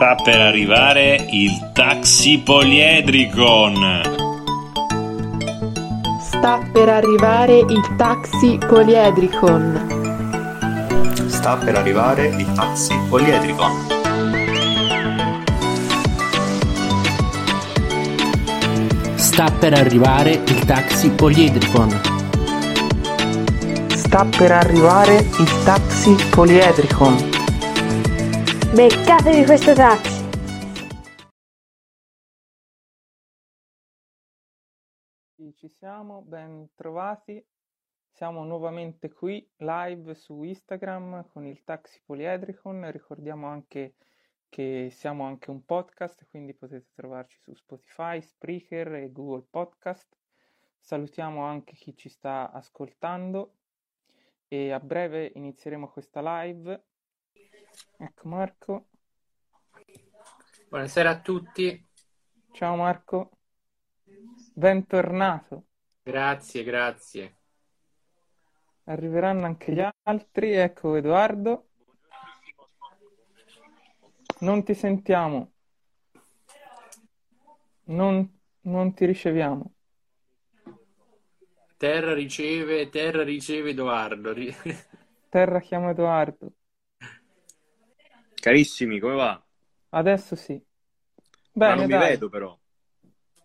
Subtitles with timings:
[0.00, 4.00] Sta per arrivare il taxi poliedricon.
[6.22, 9.88] Sta per arrivare il taxi poliedricon.
[11.26, 13.72] Sta per arrivare il taxi poliedricon.
[19.16, 22.00] Sta per arrivare il taxi poliedricon.
[23.96, 27.39] Sta per arrivare il taxi poliedricon.
[28.72, 30.28] Beccatevi questo taxi!
[35.56, 37.44] Ci siamo, ben trovati.
[38.12, 42.88] Siamo nuovamente qui live su Instagram con il Taxi Poliedricon.
[42.92, 43.96] Ricordiamo anche
[44.48, 50.16] che siamo anche un podcast, quindi potete trovarci su Spotify, Spreaker e Google Podcast.
[50.78, 53.56] Salutiamo anche chi ci sta ascoltando
[54.46, 56.84] e a breve inizieremo questa live.
[57.96, 58.88] Ecco Marco.
[60.68, 61.88] Buonasera a tutti.
[62.52, 63.38] Ciao Marco.
[64.54, 65.66] Bentornato.
[66.02, 67.36] Grazie, grazie.
[68.84, 70.52] Arriveranno anche gli altri.
[70.52, 71.68] Ecco Edoardo.
[74.40, 75.52] Non ti sentiamo.
[77.84, 79.74] Non, non ti riceviamo.
[81.76, 84.34] Terra riceve, terra riceve Edoardo.
[85.28, 86.52] Terra chiama Edoardo.
[88.40, 89.44] Carissimi, come va?
[89.90, 90.60] Adesso sì.
[91.62, 92.10] Ma Bene, non mi dai.
[92.10, 92.58] vedo però.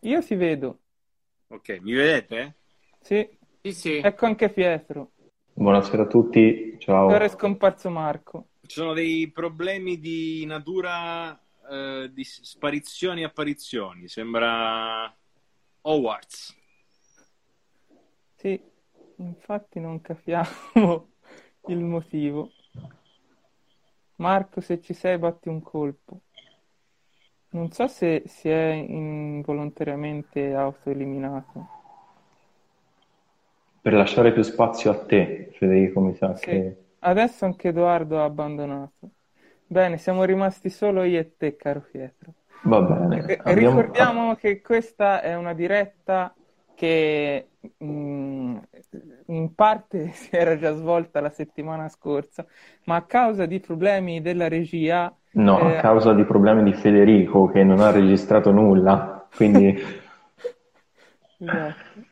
[0.01, 0.79] Io ti vedo.
[1.49, 2.55] Ok, mi vedete?
[3.01, 3.27] Sì.
[3.61, 3.97] Sì, sì.
[3.97, 5.11] Ecco anche Pietro.
[5.53, 7.09] Buonasera a tutti, ciao.
[7.09, 8.47] Ora è scomparso Marco.
[8.61, 14.07] Ci sono dei problemi di natura eh, di sparizioni e apparizioni.
[14.07, 15.15] Sembra
[15.81, 16.55] Hogwarts.
[18.35, 18.61] Sì,
[19.17, 20.47] infatti non capiamo
[21.67, 22.51] il motivo.
[24.17, 26.21] Marco, se ci sei, batti un colpo.
[27.51, 31.67] Non so se si è involontariamente autoeliminato.
[33.81, 36.45] Per lasciare più spazio a te, Federico, mi sa Sì.
[36.45, 36.75] che...
[36.99, 39.11] Adesso anche Edoardo ha abbandonato.
[39.67, 42.33] Bene, siamo rimasti solo io e te, caro Pietro.
[42.63, 43.25] Va bene.
[43.27, 46.35] Eh, abbiamo- Ricordiamo che questa è una diretta
[46.75, 48.59] che mh,
[49.27, 52.45] in parte si era già svolta la settimana scorsa,
[52.85, 57.45] ma a causa di problemi della regia, No, eh, a causa di problemi di Federico
[57.47, 59.77] che non ha registrato nulla, quindi
[61.39, 62.05] esatto.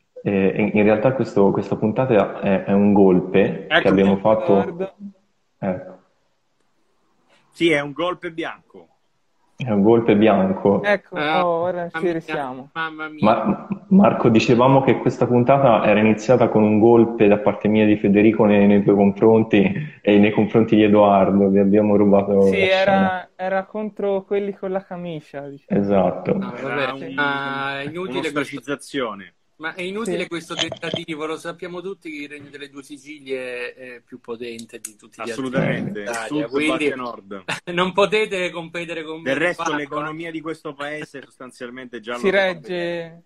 [0.22, 4.76] eh, in, in realtà questo- questa puntata è, è un golpe che Ecco, abbiamo fatto...
[5.58, 5.98] Ecco,
[7.50, 8.95] Sì, è un golpe bianco.
[9.56, 10.82] È un golpe bianco.
[10.82, 12.70] ecco, Ah, oh, ora ci mamma mia, risiamo.
[12.74, 13.24] Mamma mia.
[13.24, 17.96] Ma, Marco, dicevamo che questa puntata era iniziata con un golpe da parte mia di
[17.96, 19.62] Federico nei, nei tuoi confronti
[20.02, 24.84] e nei confronti di Edoardo, vi abbiamo rubato Sì, era, era contro quelli con la
[24.84, 25.80] camicia, diciamo.
[25.80, 26.34] Esatto.
[26.34, 29.34] No, Era vabbè, un- ma è inutile un'ostracizzazione.
[29.58, 30.28] Ma è inutile Sì.
[30.28, 34.96] questo tentativo, lo sappiamo tutti che il Regno delle Due Sicilie è più potente di
[34.96, 36.04] tutti gli Assolutamente.
[36.04, 37.44] altri batte, nord.
[37.72, 39.30] non potete competere con me.
[39.30, 43.24] Del resto Fatto, l'economia di questo paese sostanzialmente già Si regge,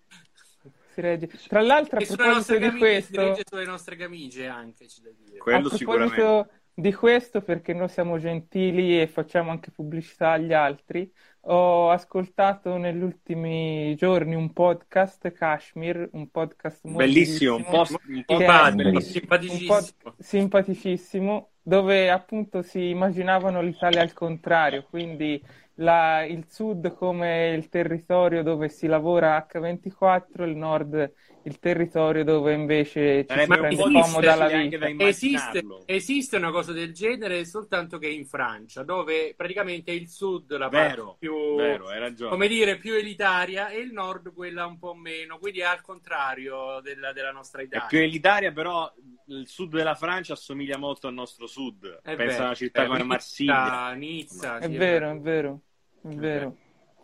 [0.93, 1.27] si regge.
[1.47, 5.09] Tra l'altro, a proposito di camicie, si questo, regge sulle nostre camicie anche, c'è da
[5.17, 5.37] dire.
[5.37, 6.49] Quello sicuramente.
[6.73, 11.11] di questo, perché noi siamo gentili e facciamo anche pubblicità agli altri,
[11.45, 18.23] ho ascoltato negli ultimi giorni un podcast, Kashmir, un podcast molto Bellissimo, un po', un
[18.25, 18.99] po' Bellissimo.
[18.99, 19.95] Simpatico, un simpaticissimo.
[20.03, 25.41] po' simpaticissimo, dove appunto si immaginavano l'Italia al contrario, quindi
[25.75, 31.13] la- il sud come il territorio dove si lavora H24, il nord
[31.43, 34.87] il territorio dove invece ci si Sarebbe un prende comoda la vita.
[35.05, 40.69] Esiste, esiste una cosa del genere soltanto che in Francia, dove praticamente il sud, la
[40.69, 41.87] Vero, parte più, vero,
[42.29, 46.79] come dire, più elitaria e il nord quella un po' meno, quindi è al contrario
[46.81, 47.87] della, della nostra È Italia.
[47.87, 48.91] più elitaria, però
[49.27, 52.01] il sud della Francia assomiglia molto al nostro sud.
[52.03, 53.07] È Pensa a vero, una città è come vero.
[53.09, 53.93] Marsiglia.
[53.93, 55.59] Nizza, È sì, vero, è vero,
[56.03, 56.55] è vero.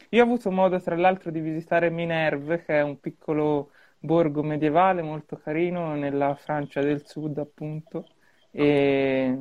[0.10, 5.02] Io ho avuto modo tra l'altro di visitare Minerve, che è un piccolo borgo medievale
[5.02, 8.08] molto carino nella Francia del Sud, appunto.
[8.52, 9.38] E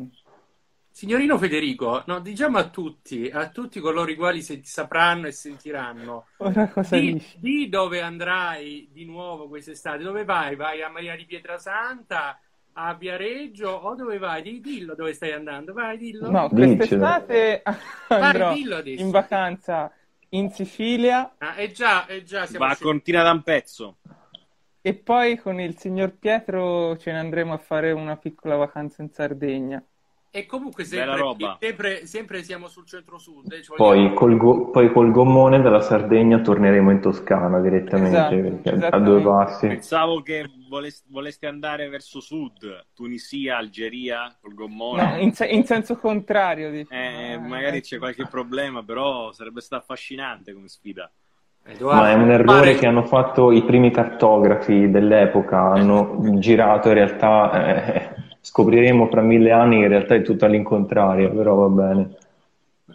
[0.90, 6.68] Signorino Federico, no, diciamo a tutti, a tutti coloro i quali sapranno e sentiranno, ora
[6.68, 7.38] cosa di, dici?
[7.38, 10.56] di dove andrai di nuovo quest'estate, dove vai?
[10.56, 12.40] Vai a Maria di Pietrasanta,
[12.72, 14.40] a Viareggio o dove vai?
[14.40, 16.30] Di- dillo dove stai andando, vai, dillo.
[16.30, 17.62] No, quest'estate
[18.08, 19.92] andrò Vai, in vacanza
[20.30, 22.84] in Sicilia Ah, è già, è già, siamo Va a scesi.
[22.84, 23.96] Cortina d'Ampezzo.
[24.86, 29.10] E poi con il signor Pietro ce ne andremo a fare una piccola vacanza in
[29.10, 29.84] Sardegna.
[30.30, 33.50] E comunque sempre, sempre, sempre siamo sul centro-sud.
[33.52, 38.70] eh, Poi vogliamo- col, go- poi col gommone dalla Sardegna torneremo in Toscana direttamente, Esatto,
[38.70, 39.66] perché a due passi.
[39.66, 45.02] Pensavo che volest- voleste andare verso sud, Tunisia, Algeria, col gommone.
[45.02, 46.70] No, in, se- in senso contrario.
[46.70, 46.92] dici.
[46.92, 51.10] Eh, magari c'è qualche problema, però sarebbe stato affascinante come sfida.
[51.68, 56.88] Edoardo, Ma è un errore pare- che hanno fatto i primi cartografi dell'epoca, hanno girato
[56.88, 61.68] in realtà, eh, scopriremo fra mille anni che in realtà è tutto all'incontrario, però va
[61.68, 62.16] bene.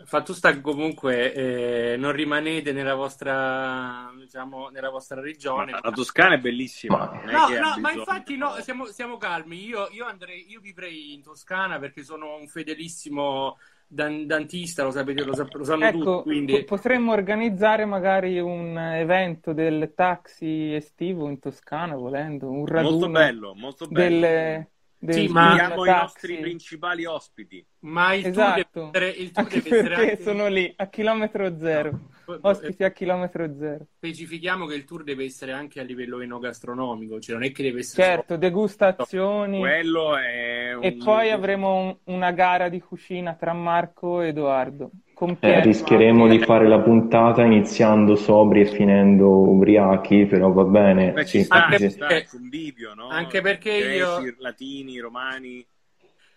[0.05, 5.71] Fatto sta che comunque eh, non rimanete nella vostra, diciamo, nella vostra regione.
[5.81, 6.97] La Toscana è bellissima.
[6.97, 9.65] Ma- è No, no, ma infatti no, siamo, siamo calmi.
[9.65, 13.57] Io, io andrei, io vivrei in Toscana perché sono un fedelissimo
[13.93, 18.39] dan- dantista, lo sapete, lo, sap- lo sanno tutti, Ecco, quindi po- potremmo organizzare magari
[18.39, 24.19] un evento del taxi estivo in Toscana, volendo, un raduno Molto bello, molto bello.
[24.19, 24.67] del, del
[25.07, 27.65] Sì, ma- Abbiamo i nostri principali ospiti.
[27.79, 30.87] ma il tour Esatto, deve essere, il tour anche deve essere anche- sono lì a
[30.87, 31.99] chilometro zero,
[32.41, 33.87] ospiti a chilometro zero.
[33.97, 37.79] Specifichiamo che il tour deve essere anche a livello enogastronomico, cioè non è che deve
[37.79, 40.83] essere Certo, degustazioni Quello è un...
[40.83, 44.91] e poi avremo un- una gara di cucina tra Marco e Edoardo.
[45.39, 51.11] Eh, rischieremo di fare la puntata iniziando sobri e finendo ubriachi, però va bene.
[51.11, 51.89] Beh, sì, sta, Anche ci sì.
[51.91, 53.07] sta perché- convivio, no?
[53.07, 55.63] anche perché Greci, io- latini, romani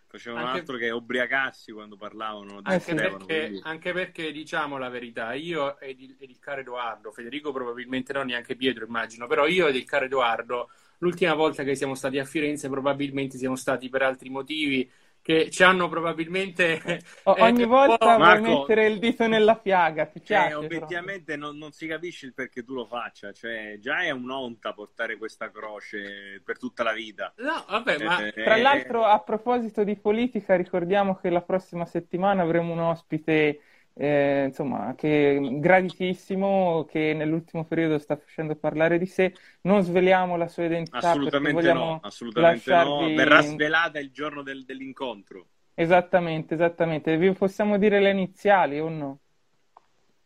[0.06, 2.60] facevano Anche- altro che ubriacarsi quando parlavano.
[2.62, 7.52] Anche perché, anche perché, diciamo la verità, io ed il, ed il caro Edoardo, Federico
[7.52, 11.94] probabilmente no, neanche Pietro immagino, però io ed il caro Edoardo, l'ultima volta che siamo
[11.94, 14.88] stati a Firenze probabilmente siamo stati per altri motivi
[15.24, 17.00] che ci hanno probabilmente...
[17.22, 20.54] O- eh, ogni un volta vuoi Marco- mettere il dito nella piaga, ti Cioè, piace?
[20.56, 25.16] obiettivamente non, non si capisce il perché tu lo faccia, cioè già è un'onta portare
[25.16, 27.32] questa croce per tutta la vita.
[27.38, 28.26] No, vabbè, ma...
[28.26, 33.60] Eh, Tra l'altro, a proposito di politica, ricordiamo che la prossima settimana avremo un ospite,
[33.94, 39.32] eh, insomma, che graditissimo, che nell'ultimo periodo sta facendo parlare di sé.
[39.62, 42.76] Non sveliamo la sua identità assolutamente no, assolutamente no.
[42.76, 43.14] lasciarvi...
[43.14, 45.46] Verrà svelata il giorno del- dell'incontro.
[45.74, 47.16] Esattamente, esattamente.
[47.16, 49.18] Vi possiamo dire le iniziali o no?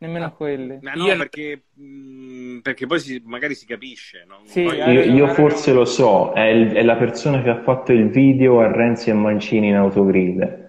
[0.00, 0.79] Nemmeno quelle.
[0.81, 4.25] Ma no, Io- perché, mh, perché poi si- magari si capisce.
[4.29, 4.43] no?
[4.44, 7.62] Sì, Poi- hai Io, io forse lo so, è, il- è la persona che ha
[7.62, 10.67] fatto il video a Renzi e Mancini in autogrill.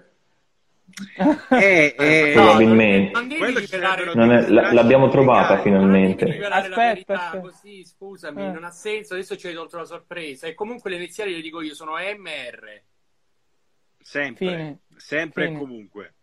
[1.50, 3.18] Eh, eh, No, probabilmente.
[3.18, 6.24] ci rivelare- sarebbero Non è- l'abbiamo trovata finalmente.
[6.24, 7.40] Aspetta, verità aspetta.
[7.40, 8.50] così, scusami, Eh.
[8.50, 9.14] non ha senso.
[9.14, 10.46] Adesso ci hai tolto la sorpresa.
[10.46, 12.82] E comunque le iniziali le dico io, sono MR.
[13.98, 14.78] Sempre, Fine.
[14.96, 15.56] sempre Fine.
[15.56, 16.14] e comunque.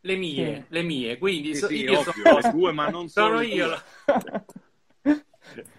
[0.00, 0.64] Le mie, Sì.
[0.68, 1.18] le mie.
[1.18, 3.68] Quindi Sì, so- sì, io ovvio, sono, le tue, ma non sono io.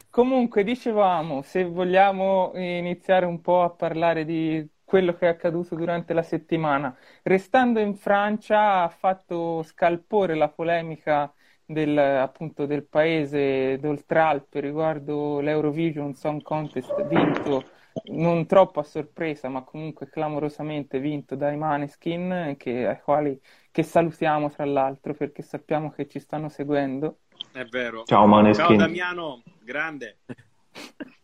[0.10, 4.64] Comunque, dicevamo, se vogliamo iniziare un po' a parlare di
[4.94, 11.34] quello che è accaduto durante la settimana, restando in Francia ha fatto scalpore la polemica
[11.66, 17.64] del, appunto, del paese d'Oltralpe riguardo l'Eurovision Song Contest vinto
[18.12, 23.42] non troppo a sorpresa, ma comunque clamorosamente vinto dai Maneskin, che, ai quali
[23.72, 27.22] che salutiamo tra l'altro perché sappiamo che ci stanno seguendo.
[27.52, 28.04] È vero.
[28.04, 28.78] Ciao Ciao Maneskin.
[28.78, 30.18] Damiano, grande.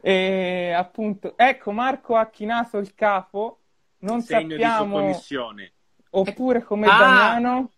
[0.00, 3.60] E appunto, ecco, Marco ha chinato il capo,
[3.98, 5.20] non Segno di sappiamo,
[6.10, 6.98] oppure come Ah!
[6.98, 7.70] Damiano,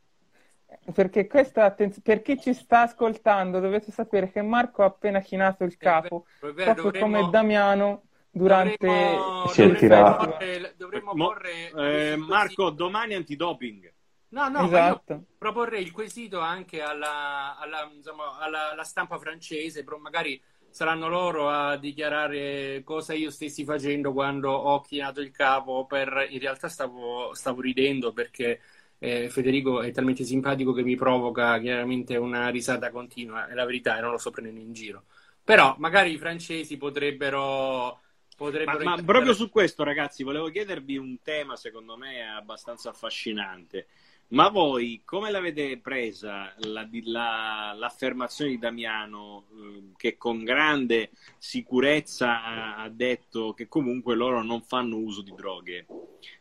[0.93, 5.65] perché questa, attenz- per chi ci sta ascoltando, dovete sapere che Marco ha appena chinato
[5.65, 11.71] il capo, È vero, proprio dovremmo- come Damiano durante dovremmo- dovremmo porre- dovremmo Mo- porre
[12.13, 13.93] eh, Marco, domani antidoping.
[14.31, 15.25] No, no, Esatto.
[15.39, 21.49] proporrei il quesito anche alla, alla, insomma, alla- alla stampa francese, però magari saranno loro
[21.49, 25.87] a dichiarare cosa io stessi facendo quando ho chinato il capo.
[25.87, 26.29] Per...
[26.31, 28.61] In realtà stavo, stavo ridendo perché
[28.99, 33.99] eh, Federico è talmente simpatico che mi provoca chiaramente una risata continua, è la verità,
[33.99, 35.05] e non lo sto prendendo in giro.
[35.43, 38.01] Però magari i francesi potrebbero...
[38.39, 42.91] Ma, potrebbero ma interpretare- proprio su questo, ragazzi, volevo chiedervi un tema, secondo me, abbastanza
[42.91, 43.89] affascinante.
[44.31, 52.45] Ma voi come l'avete presa la- la- l'affermazione di Damiano eh, che con grande sicurezza
[52.45, 55.87] ha, ha detto che comunque loro non fanno uso di droghe?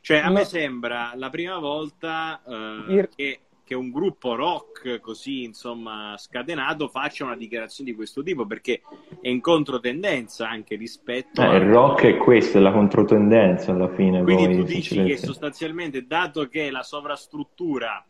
[0.02, 0.34] Cioè, a No.
[0.34, 6.88] me sembra la prima volta eh, Il- che, che un gruppo rock così, insomma, scatenato
[6.88, 8.82] faccia una dichiarazione di questo tipo, perché
[9.20, 11.56] è in controtendenza anche rispetto Eh, a...
[11.56, 14.24] il rock è questo, è la controtendenza alla fine.
[14.24, 18.08] Quindi poi, tu dici che sostanzialmente, dato che la sovrastruttura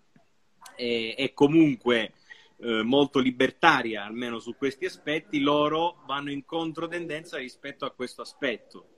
[0.75, 2.13] è, è comunque
[2.59, 8.89] eh, molto libertaria, almeno su questi aspetti, loro vanno in controtendenza rispetto a questo aspetto.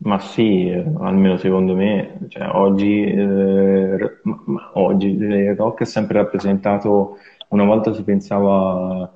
[0.00, 4.20] Ma sì, eh, almeno secondo me, cioè, oggi, eh,
[4.74, 7.16] oggi il rock è sempre rappresentato,
[7.48, 9.12] una volta si pensava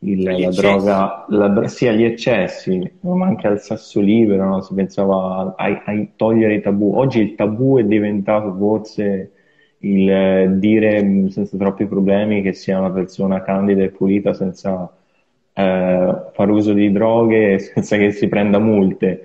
[0.00, 0.52] il- la eccessi.
[0.52, 4.60] droga, la sì, agli eccessi, ma anche al sesso libero, no?
[4.62, 5.82] Si pensava a,
[6.16, 6.94] togliere i tabù.
[6.94, 9.32] Oggi il tabù è diventato forse
[9.78, 14.88] il eh, dire senza troppi problemi che sia una persona candida e pulita senza
[15.54, 19.24] eh, fare uso di droghe senza che si prenda multe.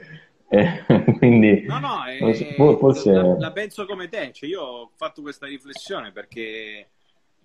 [0.51, 0.83] Eh,
[1.19, 2.77] quindi No, no, eh,
[3.09, 6.91] la, forse la penso come te, cioè io ho fatto questa riflessione perché,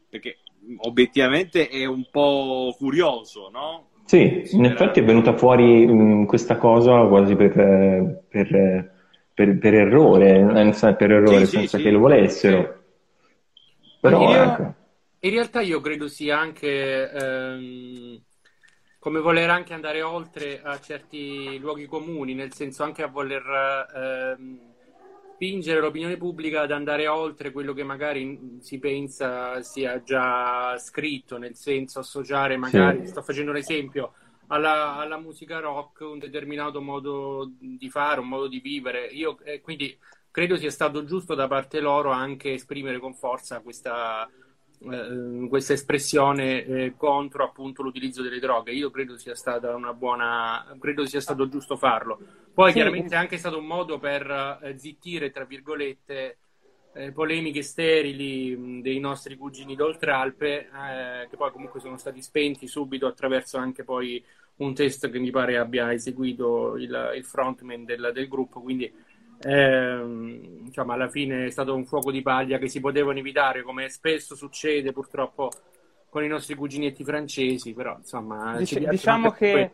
[0.09, 0.39] perché
[0.79, 3.91] obiettivamente è un po' curioso, no?
[4.05, 7.53] sì, in effetti è venuta fuori mh, questa cosa quasi per,
[8.29, 8.91] per,
[9.35, 10.45] per- per errore,
[10.97, 12.01] per Sì, errore, sì, senza che sì, lo
[12.35, 12.51] sì.
[12.51, 12.83] volessero.
[14.01, 14.75] Però io, ecco,
[15.21, 18.23] in realtà io credo sia anche ehm,
[19.03, 24.61] come voler anche andare oltre a certi luoghi comuni, nel senso anche a voler ehm,
[25.35, 31.57] spingere l'opinione pubblica ad andare oltre quello che magari si pensa sia già scritto, nel
[31.57, 34.13] senso associare magari, sì, sto facendo un esempio,
[34.47, 39.07] alla, alla musica rock un determinato modo di fare, un modo di vivere.
[39.07, 39.99] Io eh, quindi
[40.31, 44.31] credo sia stato giusto da parte loro anche esprimere con forza questa,
[44.91, 48.73] eh, questa espressione eh, contro appunto l'utilizzo delle droghe.
[48.73, 52.19] Io credo sia stata una buona, credo sia stato giusto farlo.
[52.53, 56.39] Poi Sì, chiaramente è anche stato un modo per eh, zittire, tra virgolette,
[56.95, 62.67] eh, polemiche sterili mh, dei nostri cugini d'Oltralpe, eh, che poi comunque sono stati spenti
[62.67, 64.23] subito attraverso anche poi
[64.57, 68.93] un test che mi pare abbia eseguito il, il frontman del, del gruppo, quindi
[69.43, 73.89] ehm, diciamo, alla fine è stato un fuoco di paglia che si potevano evitare, come
[73.89, 75.51] spesso succede purtroppo
[76.09, 79.71] con i nostri cuginetti francesi, però insomma Dic- diciamo che,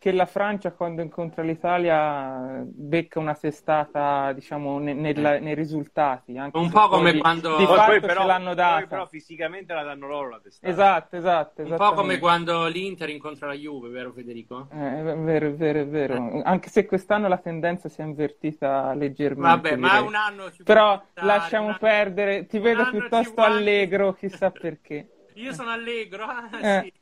[0.00, 6.58] che la Francia quando incontra l'Italia becca una testata, diciamo, ne- nella- nei risultati, anche
[6.58, 9.02] Un po' poi come di, quando di Poi, poi fatto ce però, l'hanno poi però
[9.02, 9.06] data.
[9.06, 10.72] fisicamente la danno loro la testata.
[10.72, 14.68] Esatto, esatto, Un po' come quando l'Inter incontra la Juve, vero Federico?
[14.72, 16.42] Eh, È vero, è vero, è vero.
[16.44, 20.06] Anche se quest'anno la tendenza si è invertita leggermente, Vabbè, ma direi.
[20.06, 25.08] un anno ci Però stare, lasciamo anno, perdere, ti vedo piuttosto allegro, chissà perché.
[25.40, 26.92] Io sono allegro, ah Eh, sì.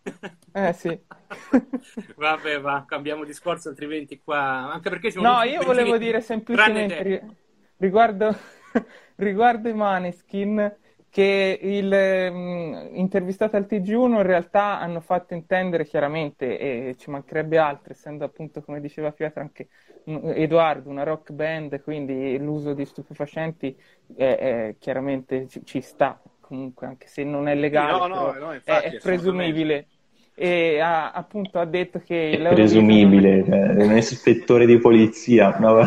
[0.52, 0.98] eh sì.
[2.16, 4.72] Vabbè, va, cambiamo discorso, altrimenti qua...
[4.72, 7.02] Anche perché siamo No, io volevo coincidenti, dire semplicemente te.
[7.02, 7.36] ri-
[7.78, 8.30] riguardo,
[9.16, 10.76] riguardo i Maneskin
[11.10, 16.58] che il ehm, intervistato al TG1 in realtà hanno fatto intendere chiaramente,
[16.90, 19.68] e ci mancherebbe altro, essendo appunto, come diceva Pietro, anche
[20.08, 23.76] mm, Edoardo, una rock band, quindi l'uso di stupefacenti
[24.16, 24.26] eh,
[24.68, 28.52] eh, chiaramente ci, ci sta, comunque, anche se non è Sì, legale, no, no, no,
[28.64, 29.74] è, infatti, è assolutamente.
[29.74, 29.88] presumibile.
[30.34, 33.28] E ha, appunto ha detto che è l'Eurovision non è...
[33.28, 35.56] presumibile, cioè, è un ispettore di polizia.
[35.58, 35.80] no?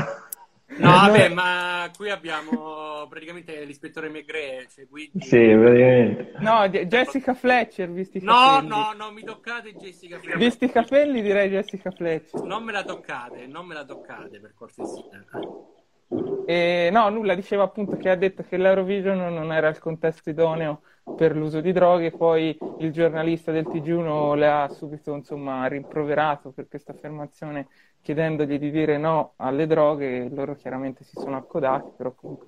[0.74, 5.20] No, non vabbè, è- ma qui abbiamo praticamente l'ispettore Maigret, cioè, quindi...
[5.20, 6.32] Sì, praticamente.
[6.38, 8.68] No, Je- Jessica Fletcher, visti i No, capelli.
[8.68, 10.40] no, no, mi toccate Jessica Fletcher.
[10.40, 12.42] Visti i capelli direi Jessica Fletcher.
[12.44, 15.26] Non me la toccate, non me la toccate, per cortesia.
[16.44, 20.82] E, no, nulla, diceva appunto che ha detto che l'Eurovision non era il contesto idoneo
[21.14, 26.68] per l'uso di droghe, poi il giornalista del TG1 le ha subito insomma rimproverato per
[26.68, 27.68] questa affermazione
[28.02, 32.48] chiedendogli di dire no alle droghe, loro chiaramente si sono accodati, però comunque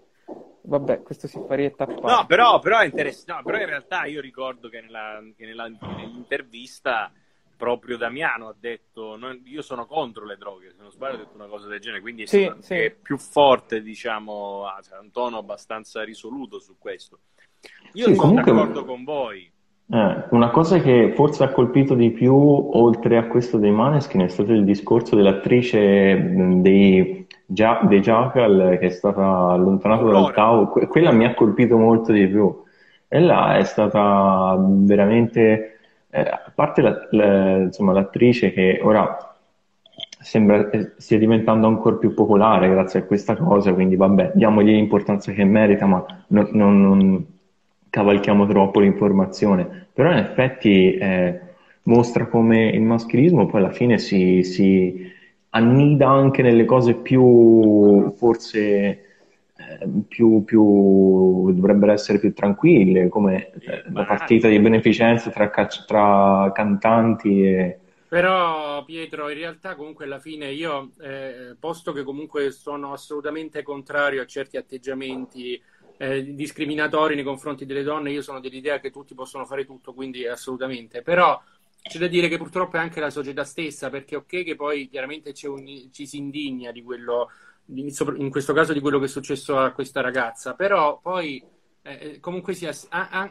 [0.62, 2.28] vabbè, questo si fa rietta a No, parte.
[2.28, 3.32] però, però è interessante.
[3.34, 7.12] No, però in realtà io ricordo che, nella, che nella- nell'intervista
[7.64, 11.36] proprio Damiano ha detto "No, io sono contro le droghe, se non sbaglio ha detto
[11.36, 12.74] una cosa del genere, quindi è Sì, sì.
[12.74, 17.20] anche più forte, diciamo, ha cioè, un tono abbastanza risoluto su questo.
[17.94, 19.50] Io Sì, sono comunque- d'accordo con voi.
[19.92, 24.28] Eh, una cosa che forse ha colpito di più, oltre a questo dei Maneskin, è
[24.28, 30.34] stato il discorso dell'attrice mh, dei, Gia- dei Jackal che è stata allontanata dal.
[30.34, 30.68] TAO.
[30.70, 32.62] Que- quella mi ha colpito molto di più.
[33.08, 35.73] E là è stata veramente,
[36.14, 39.36] eh, a parte la- la- insomma, l'attrice che ora
[40.20, 45.32] sembra eh, stia diventando ancora più popolare grazie a questa cosa, quindi vabbè, diamogli l'importanza
[45.32, 47.26] che merita, ma non, non- non
[47.90, 49.88] cavalchiamo troppo l'informazione.
[49.94, 51.40] Però in effetti eh,
[51.84, 55.12] mostra come il maschilismo poi alla fine si, si
[55.50, 59.13] annida anche nelle cose più, forse,
[60.08, 67.44] più, più, dovrebbero essere più tranquille, come eh, la partita di beneficenza tra, tra cantanti
[67.46, 67.78] e...
[68.08, 74.22] Però Pietro, in realtà comunque alla fine io, eh, posto che comunque sono assolutamente contrario
[74.22, 75.60] a certi atteggiamenti
[75.98, 80.28] eh, discriminatori nei confronti delle donne, io sono dell'idea che tutti possono fare tutto, quindi
[80.28, 81.02] assolutamente.
[81.02, 81.42] Però
[81.82, 85.32] c'è da dire che purtroppo è anche la società stessa, perché ok che poi chiaramente
[85.32, 87.30] c'è un- ci si indigna di quello
[87.68, 91.44] in questo caso di quello che è successo a questa ragazza, però poi
[91.86, 92.72] eh, comunque sia,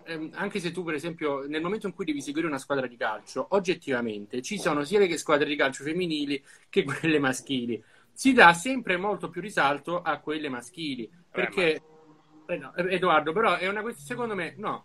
[0.05, 2.97] ehm, anche se tu per esempio nel momento in cui devi seguire una squadra di
[2.97, 7.83] calcio, oggettivamente ci sono sia le squadre di calcio femminili che quelle maschili.
[8.13, 11.83] Si dà sempre molto più risalto a quelle maschili, perché
[12.47, 14.85] eh, no, Edoardo, però è una questione, secondo me, no,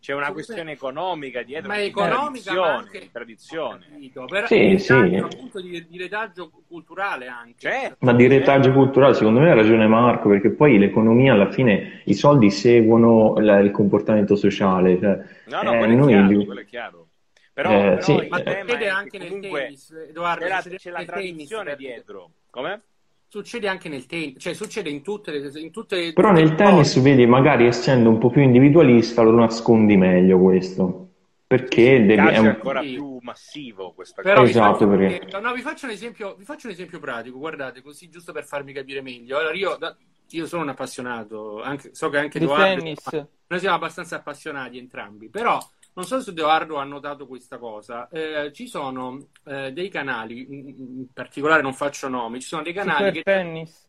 [0.00, 3.86] C'è una questione economica dietro, ma di economica, ma tradizione, anche di tradizione.
[3.90, 4.92] capito, per Sì, il sì.
[4.94, 7.54] retaggio, appunto di, di retaggio culturale anche.
[7.58, 12.02] Certo, Ma di retaggio culturale, secondo me ha ragione Marco, perché poi l'economia alla fine,
[12.04, 14.98] i soldi seguono la- il comportamento sociale.
[14.98, 17.08] Cioè, No, no, eh, quello è chiaro, quello è chiaro.
[17.52, 18.12] Però, Eh, però sì.
[18.12, 21.06] il Ma tema è anche che nel comunque tennis, Edoardo, c'è la, c'è la tennis,
[21.10, 22.30] tradizione perché- dietro.
[22.50, 22.82] Come?
[23.30, 27.00] Succede anche nel tennis, cioè succede in tutte le, in tutte, Però nel tennis, cose.
[27.02, 31.04] vedi, magari essendo un po' più individualista, lo nascondi meglio questo.
[31.46, 32.26] Perché devi...
[32.26, 32.94] è un- ancora Sì.
[32.94, 36.44] più massivo questa Però vi Esatto, un perché- esempio- no, vi faccio un esempio, vi
[36.44, 39.36] faccio un esempio pratico, guardate, così giusto per farmi capire meglio.
[39.38, 39.94] Allora, io, da-
[40.30, 43.02] io sono un appassionato, anche- so che anche Di tennis.
[43.46, 45.58] noi siamo abbastanza appassionati entrambi, però
[45.98, 48.08] non so se Edoardo ha notato questa cosa.
[48.08, 53.06] Eh, ci sono eh, dei canali, in particolare non faccio nomi, ci sono dei canali
[53.06, 53.88] Super che tennis.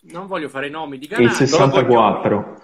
[0.00, 2.62] non voglio fare nomi di Il canali, 64.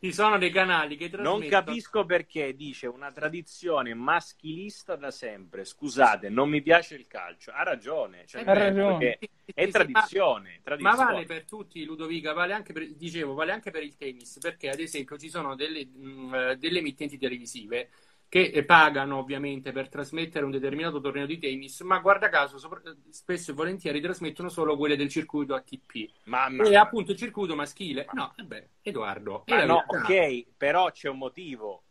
[0.00, 5.64] Ci sono dei canali che Non trasmettono capisco perché dice una tradizione maschilista da sempre.
[5.64, 7.52] Scusate, non mi piace il calcio.
[7.52, 8.26] Ha ragione.
[8.26, 9.18] Cioè, Ha ragione.
[9.52, 10.96] È tradizione, Ma, tradizione.
[10.96, 14.70] ma vale per tutti, Ludovica, vale anche per, dicevo, vale anche per il tennis, perché
[14.70, 17.90] ad esempio ci sono delle, mh, delle emittenti televisive
[18.30, 22.80] che eh, pagano ovviamente per trasmettere un determinato torneo di tennis, ma guarda caso, sopra-
[23.10, 26.08] spesso e volentieri trasmettono solo quelle del circuito ATP.
[26.26, 28.06] Mamma E appunto il circuito maschile.
[28.12, 30.06] No, vabbè, Edoardo, è Ma no, verità.
[30.06, 31.82] ok, però c'è un motivo.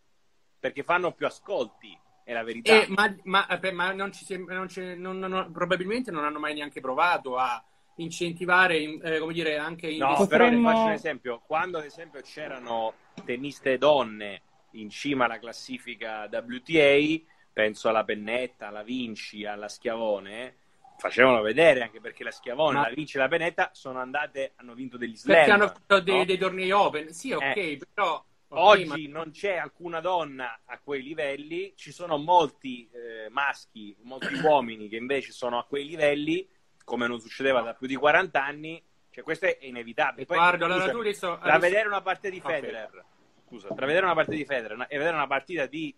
[0.57, 2.83] Perché fanno più ascolti, è la verità.
[2.83, 6.23] Eh, ma ma- eh, ma non ci sembra- non c'è- non- non- non- probabilmente non
[6.23, 7.61] hanno mai neanche provato a
[7.97, 11.41] incentivare, in- eh, come dire, anche No, investire- però Potremmo- faccio un esempio.
[11.45, 12.93] Quando ad esempio c'erano
[13.25, 14.41] tenniste donne
[14.71, 20.57] in cima alla classifica WTA, penso alla Pennetta, alla Vinci, alla Schiavone,
[20.97, 24.73] facevano vedere anche perché la Schiavone, Ma- la Vinci e la Pennetta sono andate, hanno
[24.73, 25.59] vinto degli perché slam.
[25.61, 26.25] hanno fatto dei, no?
[26.25, 27.09] dei tornei open.
[27.13, 27.79] Sì, ok, Eh.
[27.93, 33.95] però Oggi ma- non c'è alcuna donna a quei livelli, ci sono molti eh, maschi,
[34.01, 36.47] molti uomini che invece sono a quei livelli,
[36.83, 38.83] come non succedeva da più di 40 anni.
[39.11, 40.25] Cioè, questo è inevitabile.
[40.25, 42.39] Poi, Guarda, allora tu adesso, adesso- vedere una partita di.
[42.39, 43.05] Federer,
[43.49, 45.95] scusa, tra vedere una partita di Federer e vedere una partita di,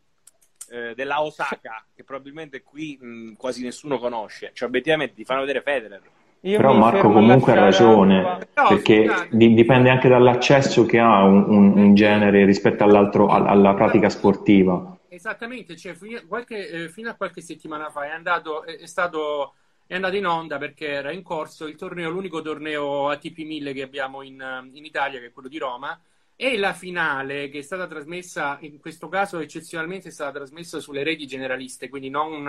[0.69, 5.61] eh, della Osaka, che probabilmente qui mh, quasi nessuno conosce, cioè obiettivamente ti fanno vedere
[5.61, 6.01] Federer.
[6.43, 8.21] Io Però Marco comunque ha ragione.
[8.55, 13.45] No, perché di- dipende anche dall'accesso che ha un, un- un genere rispetto all'altro, al-
[13.45, 14.97] alla pratica sportiva.
[15.07, 19.55] Esattamente, cioè, fino, qualche- eh, fino a qualche settimana fa è andato, è, è stato,
[19.85, 23.81] è andato in onda perché era in corso il torneo, l'unico torneo ATP 1000 che
[23.81, 25.99] abbiamo in, eh, in Italia, che è quello di Roma,
[26.41, 31.03] e la finale che è stata trasmessa, in questo caso eccezionalmente è stata trasmessa sulle
[31.03, 32.47] reti generaliste, quindi non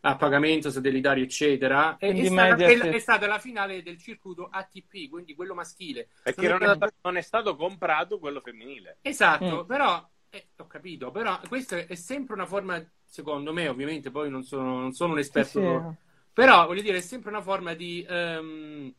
[0.00, 5.34] a pagamento satellitare, eccetera, è, stata, è- è stata la finale del circuito ATP, quindi
[5.34, 6.08] quello maschile.
[6.22, 8.98] Perché Non non è stata- non è stato comprato quello femminile.
[9.00, 9.66] Esatto, Mm.
[9.66, 14.42] però eh, ho capito, però questa è sempre una forma, secondo me, ovviamente, poi non
[14.42, 15.96] sono, non sono un Sì, esperto, sì.
[16.32, 18.92] però voglio dire, è sempre una forma di ehm,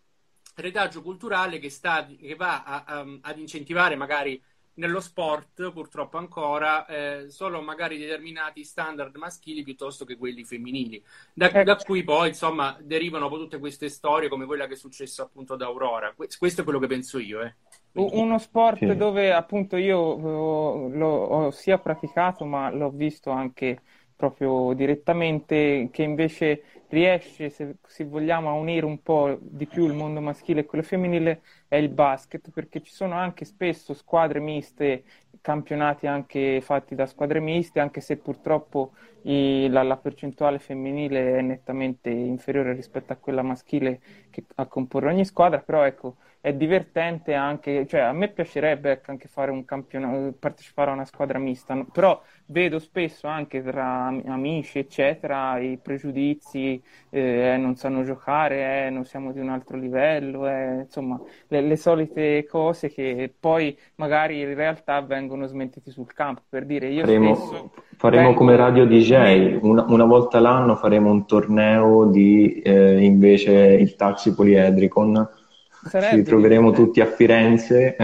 [0.57, 4.41] retaggio culturale che, sta, che va a- a- ad incentivare magari
[4.75, 11.03] nello sport, purtroppo ancora, eh, solo magari determinati standard maschili piuttosto che quelli femminili.
[11.33, 11.59] Da, Ecco.
[11.63, 15.53] da cui poi, insomma, derivano poi tutte queste storie come quella che è successa appunto
[15.53, 16.13] ad Aurora.
[16.13, 17.55] Que- Questo è quello che penso io, eh.
[17.93, 18.93] Uno sport Sì.
[18.93, 23.81] dove appunto io ho, l'ho ho sia praticato, ma l'ho visto anche
[24.15, 29.93] proprio direttamente, che invece riesce, se, se vogliamo, a unire un po' di più il
[29.93, 35.03] mondo maschile e quello femminile, è il basket, perché ci sono anche spesso squadre miste,
[35.41, 41.41] campionati anche fatti da squadre miste, anche se purtroppo i- la, la percentuale femminile è
[41.41, 46.17] nettamente inferiore rispetto a quella maschile che, a comporre ogni squadra, però ecco,
[46.47, 51.03] è divertente anche, cioè a me piacerebbe ecco, anche fare un campionato, partecipare a una
[51.03, 58.03] squadra mista, però vedo spesso anche tra am- amici, eccetera, i pregiudizi, eh, non sanno
[58.03, 63.33] giocare, eh, non siamo di un altro livello, eh, insomma, le, le solite cose che
[63.37, 68.37] poi magari in realtà vengono smentiti sul campo, per dire io Faremo, stesso faremo vengo-
[68.37, 74.33] come Radio DJ, una, una volta l'anno faremo un torneo di eh, invece il taxi
[74.33, 75.36] poliedricon.
[75.87, 76.85] Sarebbe Ci troveremo divertente.
[76.85, 77.95] tutti a Firenze.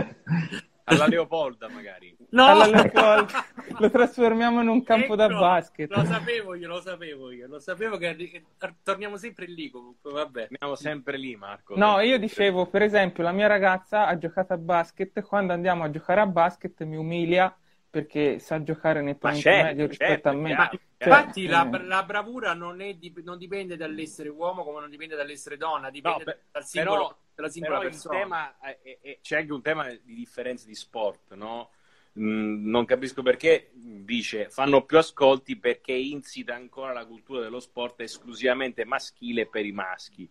[0.86, 2.16] Alla Leopolda magari.
[2.32, 2.46] No!
[2.46, 3.32] Alla Leopoldo.
[3.80, 5.90] lo trasformiamo in un campo da Ecco, basket.
[5.96, 8.44] Lo sapevo io, lo sapevo io, lo sapevo che
[8.84, 10.48] torniamo sempre lì comunque, vabbè.
[10.50, 11.76] Andiamo sempre lì, Marco.
[11.78, 15.90] No, io dicevo, per esempio, la mia ragazza ha giocato a basket, quando andiamo a
[15.90, 17.56] giocare a basket mi umilia
[17.90, 20.48] perché sa giocare Ma nettamente certo, meglio rispetto certo, a me.
[20.50, 24.90] chiaro, Cioè, Infatti la, eh, la bravura non, è non dipende dall'essere uomo come non
[24.90, 28.20] dipende dall'essere donna, dipende No, per- dal singolo, però- dalla singola Però persona.
[28.20, 31.72] tema è- è- c'è anche un tema di differenze di sport, no?
[32.20, 38.02] Mm, non capisco perché dice fanno più ascolti perché incita ancora la cultura dello sport
[38.02, 40.30] esclusivamente maschile per i maschi.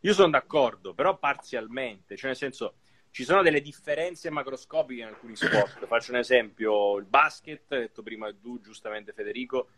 [0.00, 2.74] Io sono d'accordo, però parzialmente, cioè nel senso
[3.10, 5.86] ci sono delle differenze macroscopiche in alcuni sport.
[5.86, 9.68] Faccio un esempio, il basket, detto prima tu giustamente Federico,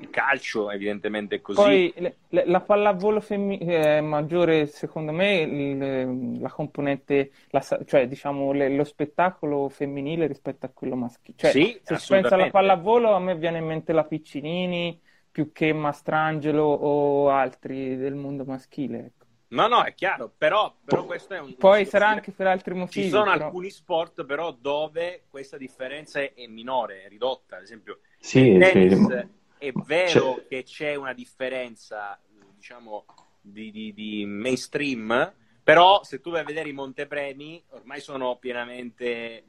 [0.00, 1.82] il calcio evidentemente è così.
[1.82, 8.08] Poi le- le- la pallavolo femminile è maggiore, secondo me, il- la componente, la cioè
[8.08, 11.36] diciamo le- lo spettacolo femminile rispetto a quello maschile.
[11.36, 14.98] Cioè, Sì, se si pensa alla pallavolo, a me viene in mente la Piccinini
[15.30, 18.98] più che Mastrangelo o altri del mondo maschile.
[19.06, 19.26] ecco.
[19.48, 21.54] No, no, è chiaro, però, però questo è un...
[21.58, 23.06] Poi sarà anche per altri motivi.
[23.06, 23.30] Ci sono però.
[23.30, 27.56] alcuni sport però dove questa differenza è, minore, è ridotta.
[27.56, 29.14] Ad esempio, Sì, nel sì, tennis ma-
[29.62, 32.18] è vero C'è- che c'è una differenza,
[32.56, 33.04] diciamo,
[33.40, 39.44] di, di- di mainstream, però se tu vai a vedere i montepremi, ormai sono pienamente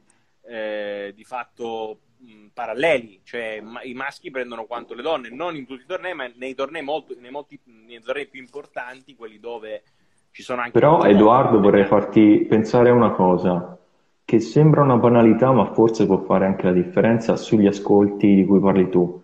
[0.46, 5.66] eh, di fatto mh, paralleli, cioè ma- i maschi prendono quanto le donne, non in
[5.66, 9.82] tutti i tornei, ma nei tornei, molto, nei, molti- nei tornei più importanti, quelli dove
[10.30, 10.72] ci sono anche...
[10.72, 13.76] Però Edoardo vorrei farti pensare a una cosa,
[14.24, 18.60] che sembra una banalità, ma forse può fare anche la differenza sugli ascolti di cui
[18.60, 19.22] parli tu.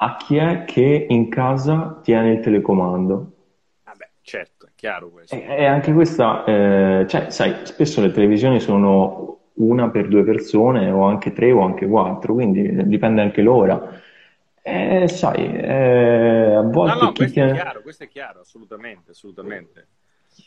[0.00, 3.32] A chi è che in casa tiene il telecomando?
[3.84, 5.34] Vabbè, certo, è chiaro questo.
[5.34, 10.90] E, e anche questa, eh, cioè, sai, spesso le televisioni sono una per due persone,
[10.90, 14.00] o anche tre, o anche quattro, quindi dipende anche l'ora.
[14.62, 17.52] E sai, eh, a No, volte no, chi questo è tiene...
[17.52, 19.86] chiaro, questo è chiaro, assolutamente, assolutamente.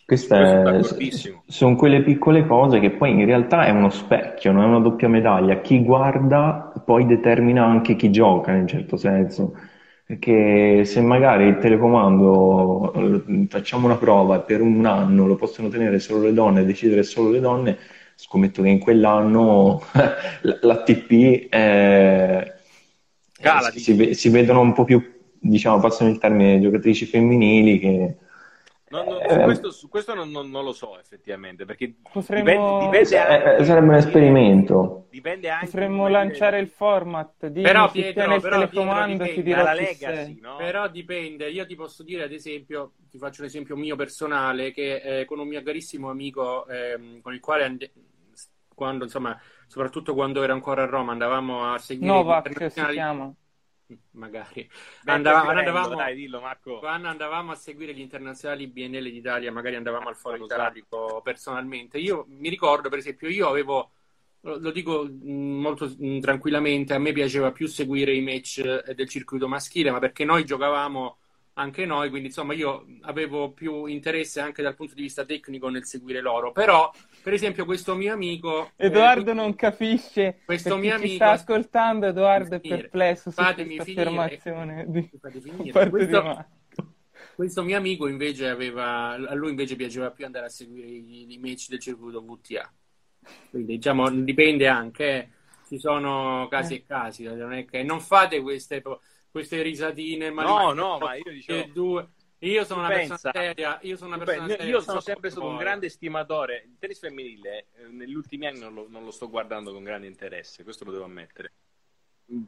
[0.06, 0.82] Queste
[1.48, 4.80] sono è- quelle piccole cose che poi in realtà è uno specchio, non è una
[4.80, 5.62] doppia medaglia.
[5.62, 9.54] Chi guarda poi determina anche chi gioca in un certo senso.
[10.06, 15.70] Perché se magari il telecomando eh, facciamo una prova e per un anno lo possono
[15.70, 17.78] tenere solo le donne e decidere solo le donne,
[18.16, 19.82] scommetto che in quell'anno
[20.62, 22.54] l'ATP eh,
[23.40, 25.02] Cala, si, si vedono un po' più,
[25.40, 28.18] diciamo, passano il termine, giocatrici femminili che
[28.92, 32.34] No, no, su Eh, questo, su questo non, non- non lo so effettivamente, perché Potremmo-
[32.34, 33.18] dipende, dipende
[33.60, 35.08] eh, anche, sarebbe un esperimento.
[35.10, 39.74] dipende anche Potremmo lanciare il format di Però, Pietro, però, Pietro, telecomando, ti dipende chi
[39.74, 40.56] legacy, no?
[40.56, 45.20] Però dipende, io ti posso dire ad esempio, ti faccio un esempio mio personale, che
[45.22, 47.94] eh, con un mio carissimo amico ehm, con il quale ande-
[48.74, 53.34] quando insomma, soprattutto quando ero ancora a Roma, andavamo a seguire Novak si chiama.
[54.12, 56.40] Magari Beppe Andava- Fiorello, andavamo, dai, dillo
[56.78, 61.98] quando andavamo a seguire gli internazionali BNL d'Italia, magari andavamo al Foro Italico personalmente.
[61.98, 63.92] Io mi ricordo, per esempio, io avevo,
[64.42, 69.10] lo dico mh, molto mh, tranquillamente, a me piaceva più seguire i match eh, del
[69.10, 71.18] circuito maschile, ma perché noi giocavamo
[71.54, 75.86] anche noi, quindi insomma io avevo più interesse anche dal punto di vista tecnico nel
[75.86, 76.52] seguire loro.
[76.52, 78.72] Però, per esempio, questo mio amico...
[78.76, 83.84] eh, Edoardo non capisce, Questo mio amico- sta ascoltando, Edoardo è perplesso su Fatemi questa
[84.04, 84.10] finire.
[84.36, 85.10] affermazione di
[85.42, 85.90] finire.
[85.90, 86.46] Questo-.
[87.36, 91.38] Questo mio amico invece aveva, a lui invece piaceva più andare a seguire i, i
[91.40, 92.72] match del circuito VTA.
[93.50, 95.30] Quindi diciamo dipende anche, eh.
[95.68, 98.84] ci sono casi e casi, non è che non fate queste,
[99.32, 102.08] queste risatine, ma No, no, ma io dicevo- che due-
[102.44, 104.66] Io sono Tu una pensa- persona seria, io sono una persona seria.
[104.66, 106.64] io sono so sempre stato un grande stimatore.
[106.66, 110.08] Il tennis femminile eh, negli ultimi anni non lo, non lo sto guardando con grande
[110.08, 111.54] interesse, questo lo devo ammettere.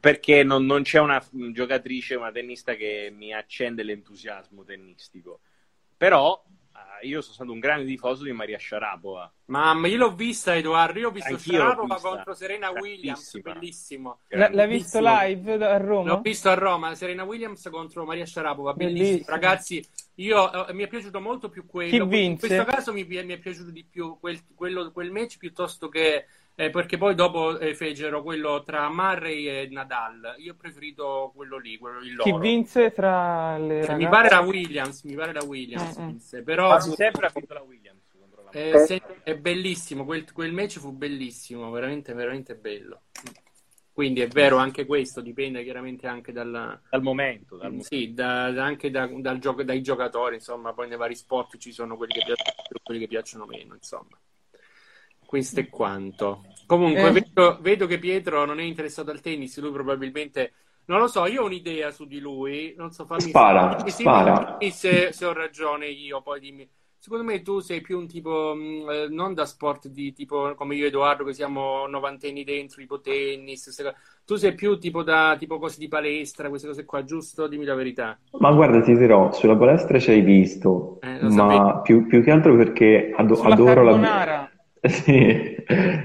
[0.00, 5.40] Perché non, non c'è una giocatrice, una tennista che mi accende l'entusiasmo tennistico.
[5.96, 6.42] Però
[7.02, 9.32] io sono stato un grande tifoso di Maria Sharapova.
[9.46, 10.98] Mamma, io l'ho vista, Edoardo.
[10.98, 12.08] Io ho visto Anch'io Sharapova vista.
[12.08, 14.18] contro Serena Williams, bellissimo.
[14.28, 16.08] L- l'hai visto live a Roma?
[16.08, 19.04] L'ho visto a Roma, Serena Williams contro Maria Sharapova, bellissimo.
[19.04, 19.30] Bellissimo.
[19.36, 22.06] Ragazzi, io, eh, mi è piaciuto molto più quello.
[22.08, 25.88] Chi In questo caso mi, mi è piaciuto di più quel, quello- quel match piuttosto
[25.88, 26.26] che...
[26.56, 30.36] eh, perché poi dopo eh, fecero quello tra Murray e Nadal.
[30.38, 34.40] Io ho preferito quello lì, quello di Chi vinse tra le Cioè, mi pare la
[34.40, 36.08] Williams, mi pare la Williams Mm-mm.
[36.08, 36.68] vinse, però...
[36.68, 38.02] Quasi sempre ha vinto la Williams
[38.44, 43.02] la Eh, se- è bellissimo, quel, quel match fu bellissimo, veramente, veramente bello.
[43.92, 47.56] Quindi è vero anche questo, dipende chiaramente anche dal, dal momento.
[47.56, 47.86] Dal momento.
[47.86, 51.72] sì, da- da- anche da- dal gioco- dai giocatori, insomma, poi nei vari sport ci
[51.72, 54.18] sono quelli che piacciono più quelli che piacciono meno, insomma.
[55.34, 56.44] Questo è quanto.
[56.66, 57.12] Comunque, Eh.
[57.12, 60.52] vedo, vedo che Pietro non è interessato al tennis, lui probabilmente...
[60.86, 64.56] Non lo so, io ho un'idea su di lui, non so, fammi Spara, spara.
[64.70, 66.68] se, se ho ragione io, poi dimmi.
[66.98, 70.74] Secondo me tu sei più un tipo, mh, eh, non da sport di tipo come
[70.76, 73.94] io e Edoardo che siamo novantenni dentro, tipo tennis, cose.
[74.26, 77.46] tu sei più tipo da tipo cose di palestra, queste cose qua, giusto?
[77.46, 78.18] Dimmi la verità.
[78.38, 82.56] Ma guarda, ti dirò, sulla palestra ci hai visto, Eh, ma più, più che altro
[82.56, 84.50] perché Sulla adoro la, carbonara.
[84.86, 85.56] Sì,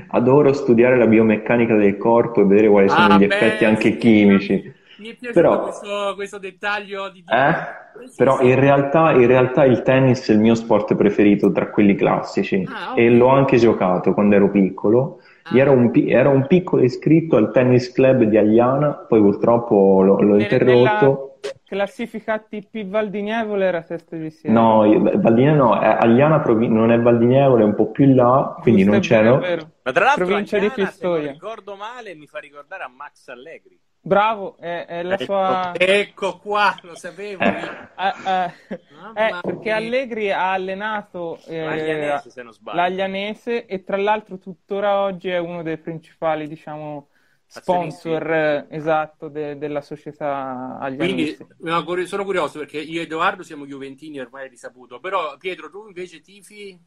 [0.08, 3.92] adoro studiare la biomeccanica del corpo e vedere quali sono Ah, gli beh, effetti anche
[3.92, 3.98] sì.
[3.98, 4.74] chimici.
[5.00, 7.20] Mi è piaciuto Però- questo, questo dettaglio di...
[7.20, 8.08] Eh?
[8.08, 11.96] Sì, Però in realtà, in realtà il tennis è il mio sport preferito tra quelli
[11.96, 12.98] classici Ah, ok.
[12.98, 15.20] e l'ho anche giocato quando ero piccolo.
[15.44, 15.58] Ah.
[15.58, 20.38] Ero un, ero un piccolo iscritto al tennis club di Agliana, poi purtroppo l'ho, l'ho
[20.40, 20.74] interrotto.
[21.06, 21.18] Nella
[21.66, 24.60] classifica ATP Valdinievole era sesto di Siena.
[24.60, 24.80] No,
[25.20, 28.84] Valdine no, è Agliana provi- non è Valdinievole, è un po' più in là, quindi
[28.84, 29.38] Giusto, non c'ero.
[29.40, 29.70] vero.
[29.84, 31.32] Ma tra l'altro Provincia di Agliana, se non Pistoia.
[31.32, 33.80] ricordo male, mi fa ricordare a Max Allegri.
[34.02, 35.74] Bravo, è, è la sua...
[35.76, 37.44] Ecco qua, lo sapevo.
[37.44, 38.54] Eh, eh,
[39.02, 39.72] Mamma eh, perché.
[39.72, 42.78] Allegri ha allenato eh, L'Aglianese, se non sbaglio.
[42.78, 47.09] l'Aglianese e tra l'altro tuttora oggi è uno dei principali, diciamo,
[47.52, 51.48] sponsor eh, esatto de- della società Quindi aglianese.
[51.60, 55.00] no, curi- sono curioso perché io e Edoardo siamo Juventini, ormai è risaputo.
[55.00, 56.80] Però Pietro, tu invece tifi?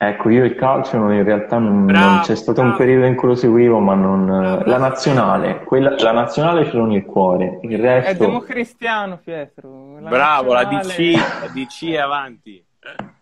[0.00, 2.82] Ecco, io il calcio in realtà non, Bravo, non c'è stato un bravo.
[2.84, 4.26] periodo in cui lo seguivo, ma non...
[4.26, 4.82] Bravo, La bravo.
[4.84, 8.24] nazionale, quella, la nazionale ce l'ho nel cuore, il È resto...
[8.24, 9.98] democristiano, Pietro.
[9.98, 12.64] La Bravo, la nazionale- DC, la DC è avanti.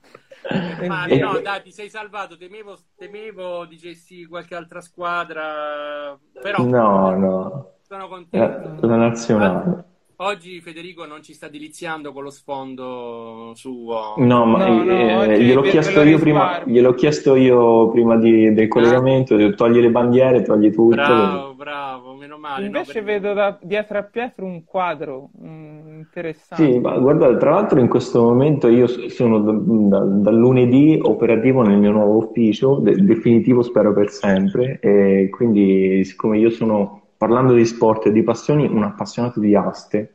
[1.06, 1.32] vero.
[1.32, 2.36] no, dai, ti sei salvato.
[2.36, 8.86] Temevo, temevo dicessi qualche altra squadra, però No, no, sono la, contento.
[8.86, 9.84] la nazionale.
[10.18, 14.14] Oggi Federico non ci sta deliziando con lo sfondo suo.
[14.16, 19.34] No, ma No, no, eh, gliel'ho chiesto prima, gliel'ho chiesto io prima di- del collegamento,
[19.34, 20.94] ho detto, togli le bandiere, togli tutto.
[20.94, 22.68] Bravo, bravo, meno male.
[22.68, 26.46] no, Invece per- vedo da- dietro a Pietro un quadro mm, interessante.
[26.56, 31.60] Sì, ma guarda, tra l'altro in questo momento io sono da, da- dal lunedì operativo
[31.62, 37.52] nel mio nuovo ufficio, de- definitivo spero per sempre, e quindi siccome io sono, parlando
[37.52, 40.14] di sport e di passioni, un appassionato di aste,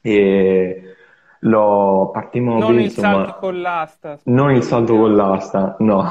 [0.00, 0.82] e
[1.40, 4.18] l'ho partimmo non il insomma, salto con l'asta.
[4.24, 6.08] non il salto con l'asta, no.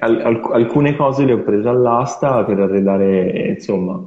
[0.00, 4.00] Al- alc- alcune cose le ho prese all'asta per arredare, insomma,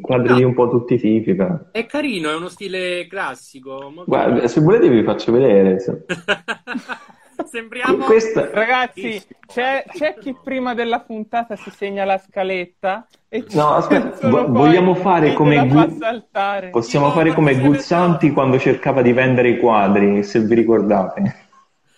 [0.00, 1.34] quadri di un po' tutti i tipi.
[1.34, 1.58] però.
[1.72, 3.90] È carino, è uno stile classico.
[3.94, 5.78] molto Guarda, se volete vi faccio vedere.
[7.44, 8.04] Sembriamo.
[8.04, 14.26] Questa, Ragazzi, c'è, c'è chi prima della puntata si segna la scaletta e No, aspetta,
[14.28, 19.58] vo- vogliamo fare come Gu- possiamo No, fare come Guzzanti quando cercava di vendere i
[19.58, 21.44] quadri, se vi ricordate.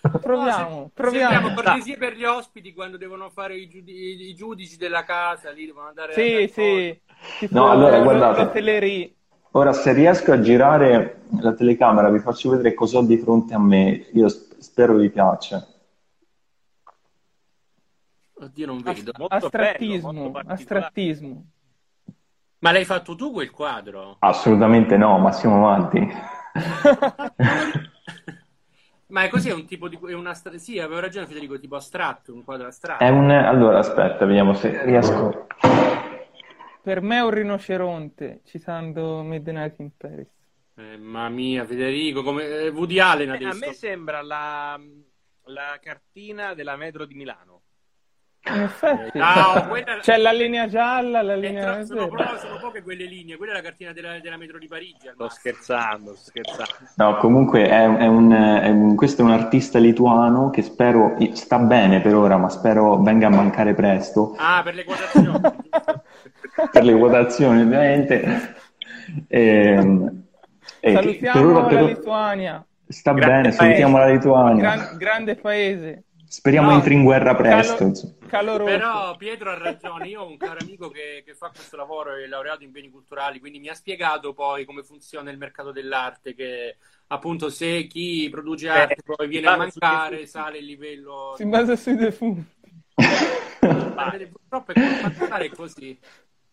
[0.01, 1.53] Proviamo, Sembriamo proviamo.
[1.53, 5.87] cortesie per gli ospiti quando devono fare i, giudi- i giudici della casa, lì devono
[5.87, 7.01] andare a Sì, sì.
[7.39, 9.13] Tipo No, allora, guardate.
[9.51, 13.59] Ora, se riesco a girare la telecamera, vi faccio vedere cosa ho di fronte a
[13.59, 14.07] me.
[14.13, 15.67] Io sp- spero vi piaccia.
[18.41, 19.11] Oddio, non vedo.
[19.17, 21.45] Molto Astrattismo, bello, astrattismo.
[22.59, 24.17] Ma l'hai fatto tu quel quadro?
[24.19, 26.07] Assolutamente no, ma siamo avanti.
[29.09, 29.97] Ma è così, è un tipo di...
[30.07, 33.03] È un astra- Sì, avevo ragione Federico, tipo astratto, un quadro astratto.
[33.03, 33.29] È un...
[33.31, 35.47] Allora, aspetta, vediamo se riesco.
[36.81, 40.27] Per me è un rinoceronte, citando Midnight in Paris.
[40.75, 43.65] Eh, mamma mia, Federico, come eh, Woody Allen Eh, a adesso.
[43.67, 44.79] me sembra la,
[45.45, 47.58] la cartina della metro di Milano.
[48.41, 51.73] In effetti, Ah, quella- c'è la linea gialla, la Eh, linea...
[51.75, 54.67] tra- sono, pro- sono poche quelle linee, quella è la cartina della, della metro di
[54.67, 55.09] Parigi.
[55.13, 56.71] Sto scherzando, sto scherzando.
[56.95, 61.59] No, comunque è, è un, è un- questo è un artista lituano che spero sta
[61.59, 65.41] bene per ora, ma spero venga a mancare presto Ah, per le quotazioni.
[66.71, 68.55] per le quotazioni, ovviamente.
[69.27, 70.23] Ehm,
[70.79, 74.61] e che Salutiamo per ora- la per ora- Lituania, sta Grande bene, salutiamo la Lituania.
[74.61, 76.75] gran- grande paese, Speriamo No.
[76.75, 77.91] entri in guerra presto.
[78.27, 78.63] Calo-.
[78.63, 82.27] Però Pietro ha ragione, io ho un caro amico che, che fa questo lavoro, è
[82.27, 86.77] laureato in beni culturali, quindi mi ha spiegato poi come funziona il mercato dell'arte, che
[87.07, 91.33] appunto se chi produce arte poi viene a mancare, sale il livello...
[91.35, 92.45] Si basa sui defunti.
[92.95, 94.11] Ma
[94.49, 95.99] Purtroppo è così.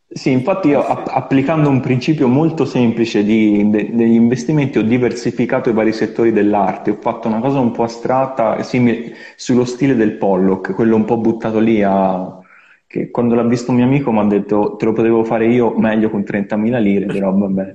[0.08, 5.68] Sì, infatti io app- applicando un principio molto semplice di- de- degli investimenti ho diversificato
[5.68, 10.12] i vari settori dell'arte, ho fatto una cosa un po' astratta, simile, sullo stile del
[10.16, 12.38] Pollock, quello un po' buttato lì a...
[12.86, 15.76] che quando l'ha visto un mio amico mi ha detto te lo potevo fare io
[15.76, 17.74] meglio con 30.000 lire, però vabbè.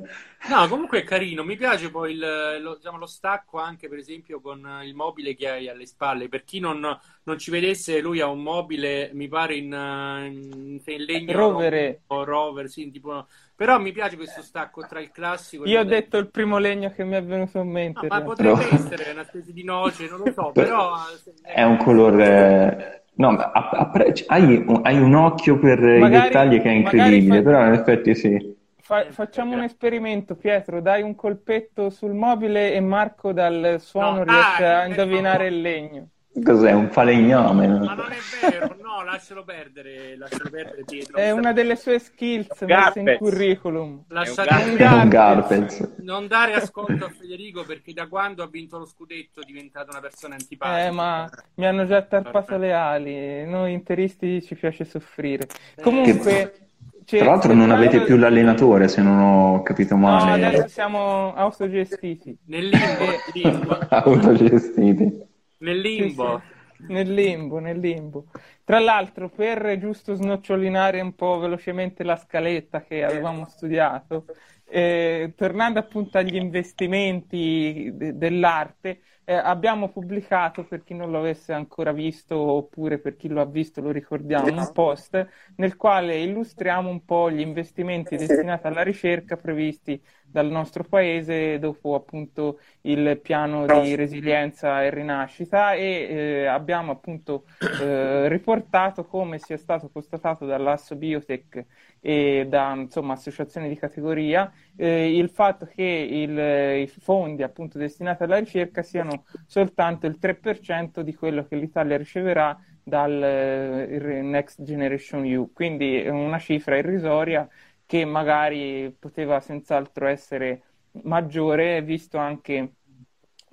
[0.50, 4.42] No, comunque è carino, mi piace poi il, lo, diciamo, lo stacco anche per esempio
[4.42, 6.30] con il mobile che hai alle spalle.
[6.30, 6.80] Per chi non,
[7.24, 12.02] non ci vedesse, lui ha un mobile, mi pare in, in, in legno Rovere.
[12.08, 13.28] o rover, sì, tipo...
[13.56, 16.58] però mi piace questo stacco tra il classico e Io ho il detto il primo
[16.58, 18.08] legno che mi è venuto in mente.
[18.08, 20.96] No, ma potrebbe Però- essere una specie di noce, non lo so, però
[21.44, 23.06] È un colore...
[23.14, 26.74] No, ma a- appre- hai, un- hai un occhio per i Magari- dettagli che è
[26.74, 28.60] incredibile, fa- però in effetti sì.
[28.92, 30.82] Fa- facciamo un esperimento, Pietro.
[30.82, 35.62] Dai un colpetto sul mobile e Marco dal suono No, riesce dai, a indovinare il
[35.62, 36.10] legno.
[36.44, 36.74] Cos'è?
[36.74, 37.68] Un falegname?
[37.70, 41.16] Ma non è vero, no, lascialo perdere, lascialo perdere Pietro.
[41.16, 44.04] È una delle sue skills messe in curriculum.
[44.10, 46.00] Lasciate un Garpez.
[46.00, 50.02] Non dare ascolto a Federico perché da quando ha vinto lo scudetto è diventata una
[50.02, 50.86] persona antipatica.
[50.86, 53.46] Eh, ma mi hanno già tarpato le ali.
[53.46, 55.48] Noi interisti ci piace soffrire.
[55.78, 56.71] Eh, Comunque,
[57.12, 60.32] c'è- Tra l'altro non avete più l'allenatore, se non ho capito No, male.
[60.34, 62.38] adesso siamo autogestiti.
[62.46, 65.30] Nel limbo, nel limbo, Autogestiti.
[65.58, 66.42] nel limbo.
[66.78, 68.28] Sì, sì, Nel limbo, nel limbo.
[68.64, 74.26] Tra l'altro, per giusto snocciolinare un po' velocemente la scaletta che avevamo studiato,
[74.66, 81.54] eh, tornando appunto agli investimenti de- dell'arte, eh, abbiamo pubblicato, per chi non lo avesse
[81.54, 86.90] ancora visto, oppure per chi lo ha visto lo ricordiamo, un post nel quale illustriamo
[86.90, 93.66] un po' gli investimenti destinati alla ricerca previsti dal nostro paese dopo appunto il piano
[93.66, 97.46] di resilienza e rinascita e eh, abbiamo appunto
[97.82, 101.66] eh, riportato come sia stato constatato dall'Asso Biotech
[102.00, 108.24] e da insomma associazioni di categoria eh, il fatto che il- i fondi appunto destinati
[108.24, 115.24] alla ricerca siano soltanto il 3% di quello che l'Italia riceverà dal eh, Next Generation
[115.26, 117.48] EU, quindi una cifra irrisoria
[117.92, 120.64] che magari poteva senz'altro essere
[121.04, 122.76] maggiore, visto anche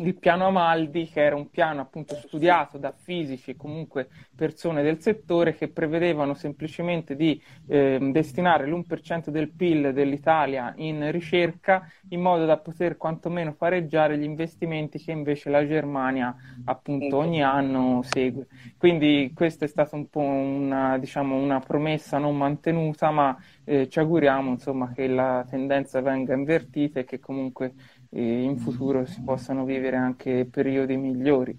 [0.00, 5.00] il piano Amaldi, che era un piano appunto studiato da fisici e comunque persone del
[5.00, 12.44] settore che prevedevano semplicemente di ehm, destinare l'1% del PIL dell'Italia in ricerca in modo
[12.44, 16.34] da poter quantomeno pareggiare gli investimenti che invece la Germania
[16.64, 18.46] appunto ogni anno segue.
[18.76, 23.98] Quindi questa è stata un po' una, diciamo, una promessa non mantenuta, ma eh, ci
[23.98, 27.74] auguriamo insomma che la tendenza venga invertita e che comunque
[28.10, 31.56] eh, in futuro si possano vivere anche periodi migliori.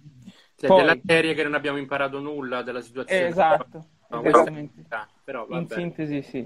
[0.55, 3.25] Cioè, Poi- della serie che non abbiamo imparato nulla della situazione.
[3.25, 4.83] Eh, esatto, No, esattamente.
[4.89, 6.37] questo- però In sintesi sì.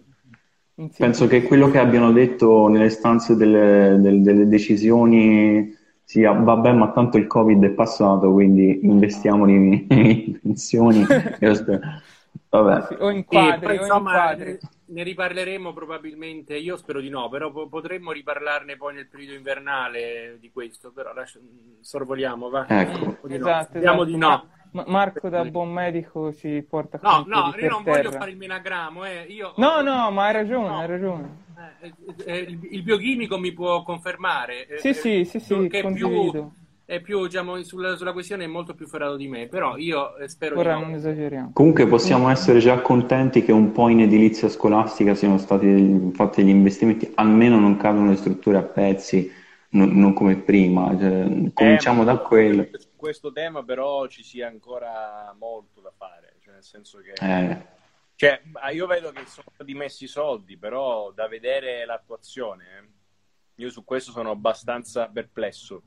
[0.76, 6.32] In Penso sintesi- che quello che abbiano detto nelle stanze delle, del- delle decisioni sia
[6.32, 11.04] vabbè, ma tanto il Covid è passato, quindi investiamo in, in pensioni.
[12.50, 12.86] Vabbè.
[12.88, 14.60] Sì, o in Sì, quadri, poi, o in quadri.
[14.86, 20.38] Ne, riparleremo probabilmente, io spero di no, però po- potremmo riparlarne poi nel periodo invernale
[20.40, 21.40] di questo, però lascia-
[21.82, 22.66] sorvoliamo, va.
[22.68, 23.28] Ecco.
[23.28, 23.46] Di no.
[23.48, 24.12] Esatto, Speriamo esatto.
[24.12, 24.50] di no.
[24.72, 28.18] Ma- Marco da buon medico ci porta No, no, io non per voglio terra.
[28.20, 29.26] fare il menagramo, eh.
[29.30, 30.80] Io, No, no, ma hai ragione, No.
[30.80, 31.42] hai ragione.
[31.82, 31.94] Eh,
[32.26, 34.66] eh, il, il biochimico mi può confermare.
[34.68, 36.52] eh, Sì, eh, sì, sì, sì, più.
[36.86, 40.28] È più, diciamo, sulla, sulla questione è molto più ferrato di me, però io eh,
[40.28, 40.86] spero Ora di no.
[40.88, 41.52] non esageriamo.
[41.54, 46.52] Comunque possiamo essere già contenti che un po' in edilizia scolastica siano stati fatti degli
[46.52, 49.32] investimenti, almeno non cadono le strutture a pezzi,
[49.70, 50.98] non, non come prima.
[50.98, 52.68] Cioè, cominciamo Eh, da quello.
[52.74, 57.14] Su questo tema però ci sia ancora molto da fare, cioè nel senso che...
[57.14, 57.72] Eh,
[58.16, 58.42] Cioè,
[58.74, 62.88] io vedo che sono stati messi i soldi, però da vedere l'attuazione, eh.
[63.56, 65.82] io su questo sono abbastanza perplesso.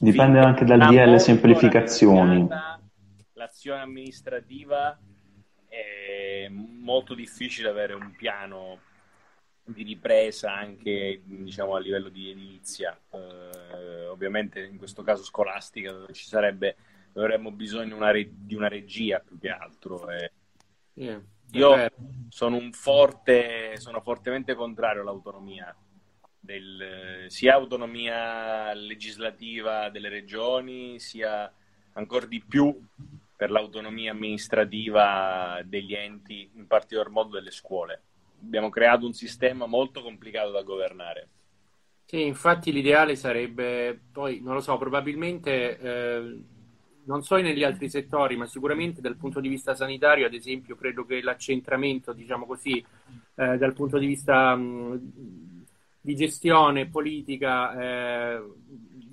[0.00, 2.48] Dipende anche dal DL semplificazioni.
[3.34, 4.98] L'azione amministrativa
[5.68, 8.78] è molto difficile avere un piano
[9.64, 16.12] di ripresa anche diciamo, a livello di edilizia, Eh, ovviamente in questo caso scolastica, dove
[16.12, 16.76] ci sarebbe,
[17.14, 20.08] avremmo bisogno di una, re- di una regia più che altro.
[20.10, 20.32] eh.
[20.94, 21.20] È
[21.52, 21.94] Io vero.
[22.28, 25.74] sono un forte, sono fortemente contrario all'autonomia,
[26.50, 31.52] del- sia autonomia legislativa delle regioni, sia
[31.92, 32.76] ancora di più
[33.36, 38.02] per l'autonomia amministrativa degli enti, in particolar modo delle scuole.
[38.42, 41.28] Abbiamo creato un sistema molto complicato da governare.
[42.04, 46.44] Sì, infatti l'ideale sarebbe, poi non lo so, probabilmente, eh,
[47.04, 51.04] non so negli altri settori, ma sicuramente dal punto di vista sanitario, ad esempio, credo
[51.04, 52.84] che l'accentramento, diciamo così,
[53.36, 55.12] eh, dal punto di vista mh,
[56.00, 57.72] di gestione politica
[58.38, 58.42] eh,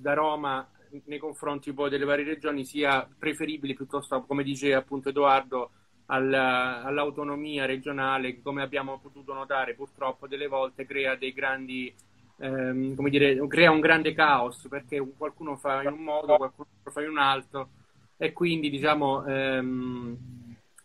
[0.00, 0.68] da Roma
[1.04, 5.70] nei confronti poi delle varie regioni sia preferibile piuttosto, come dice appunto Edoardo,
[6.06, 11.94] al- all'autonomia regionale che come abbiamo potuto notare purtroppo delle volte crea dei grandi
[12.38, 17.02] ehm, come dire, crea un grande caos perché qualcuno fa in un modo, qualcuno fa
[17.02, 17.70] in un altro
[18.16, 19.26] e quindi diciamo...
[19.26, 20.37] Ehm,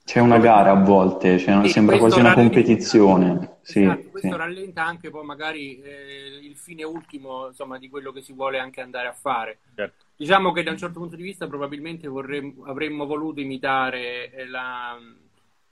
[0.06, 3.58] c'è una gara a volte, cioè, sì, sembra quasi una competizione.
[3.62, 4.36] Sì, esatto, questo sì.
[4.36, 8.82] rallenta anche poi magari eh, il fine ultimo insomma, di quello che si vuole anche
[8.82, 9.60] andare a fare.
[9.74, 10.04] Certo.
[10.18, 14.98] Diciamo che da un certo punto di vista probabilmente vorremmo, avremmo voluto imitare eh, la,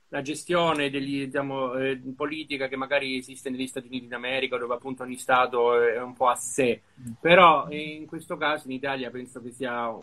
[0.08, 5.02] la gestione degli, diciamo, eh, politica che magari esiste negli Stati Uniti d'America, dove appunto
[5.02, 6.80] ogni Stato è un po' a sé.
[7.20, 9.94] Però in questo caso in Italia penso che sia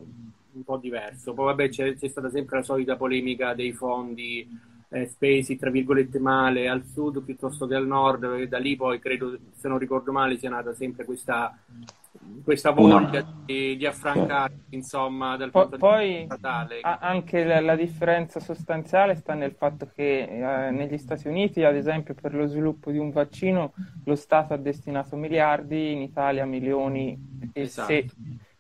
[0.54, 1.34] un, po' diverso.
[1.34, 4.48] Poi vabbè c'è, c'è, stata sempre la solita polemica dei fondi
[4.90, 9.00] eh, spesi, tra virgolette, male al sud piuttosto che al nord, e da lì poi
[9.00, 11.56] credo, se non ricordo male, sia nata sempre questa
[12.44, 13.44] questa voglia no.
[13.46, 19.16] di, di, affrancare insomma dal punto poi, di vista statale anche la, la, differenza sostanziale
[19.16, 23.12] sta nel fatto che eh, negli Stati Uniti ad esempio per lo sviluppo di un
[23.12, 23.74] vaccino
[24.06, 27.88] lo Stato ha destinato miliardi in Italia milioni e esatto.
[27.88, 28.10] se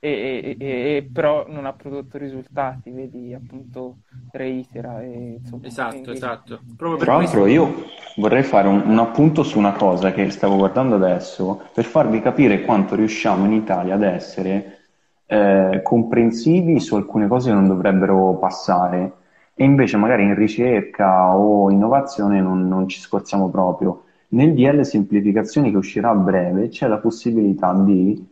[0.01, 3.97] e, e, e, però non ha prodotto risultati, vedi appunto
[4.31, 5.01] reitera.
[5.01, 6.61] E, insomma, esatto, esatto.
[6.97, 7.85] Tra l'altro io
[8.15, 12.61] vorrei fare un, un, appunto su una cosa che stavo guardando adesso per farvi capire
[12.61, 14.77] quanto riusciamo in Italia ad essere
[15.25, 19.13] eh, comprensivi su alcune cose che non dovrebbero passare
[19.53, 24.03] e invece magari in ricerca o innovazione non, non ci scorziamo proprio.
[24.29, 28.28] Nel DL semplificazioni che uscirà a breve c'è la possibilità di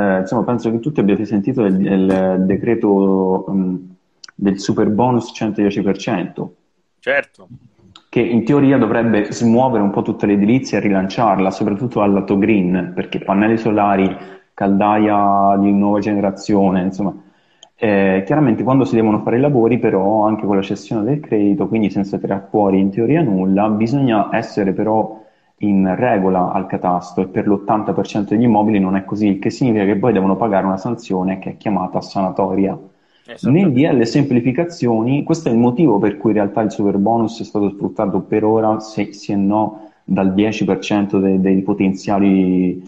[0.00, 3.94] eh, insomma, penso che tutti abbiate sentito del, del decreto um,
[4.34, 6.48] del super bonus 110%.
[6.98, 7.48] Certo.
[8.08, 12.92] Che in teoria dovrebbe smuovere un po' tutta l'edilizia e rilanciarla, soprattutto al lato green,
[12.94, 14.16] perché pannelli solari,
[14.54, 17.14] caldaia di nuova generazione, insomma.
[17.82, 21.68] Eh, chiaramente quando si devono fare i lavori, però, anche con la cessione del credito,
[21.68, 25.19] quindi senza tirare fuori in teoria nulla, bisogna essere però
[25.62, 29.84] in regola al catasto e per l'80% degli immobili non è così, il che significa
[29.84, 32.78] che poi devono pagare una sanzione che è chiamata sanatoria.
[33.42, 37.44] Nel DL semplificazioni, questo è il motivo per cui in realtà il super bonus è
[37.44, 42.82] stato sfruttato per ora, se sì e no, dal 10% dei, dei, potenziali,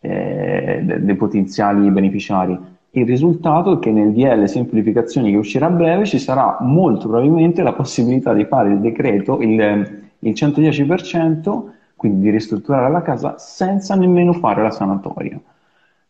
[0.00, 2.58] eh, dei potenziali beneficiari.
[2.92, 7.62] Il risultato è che nel DL semplificazioni che uscirà a breve ci sarà molto probabilmente
[7.62, 11.62] la possibilità di fare il decreto, il, il 110%,
[12.02, 15.38] quindi di ristrutturare la casa senza nemmeno fare la sanatoria.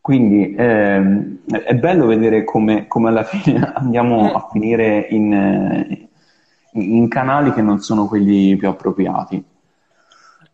[0.01, 6.09] Quindi ehm, è bello vedere come, come, alla fine andiamo a finire in, eh,
[6.81, 9.45] in, canali che non sono quelli più appropriati.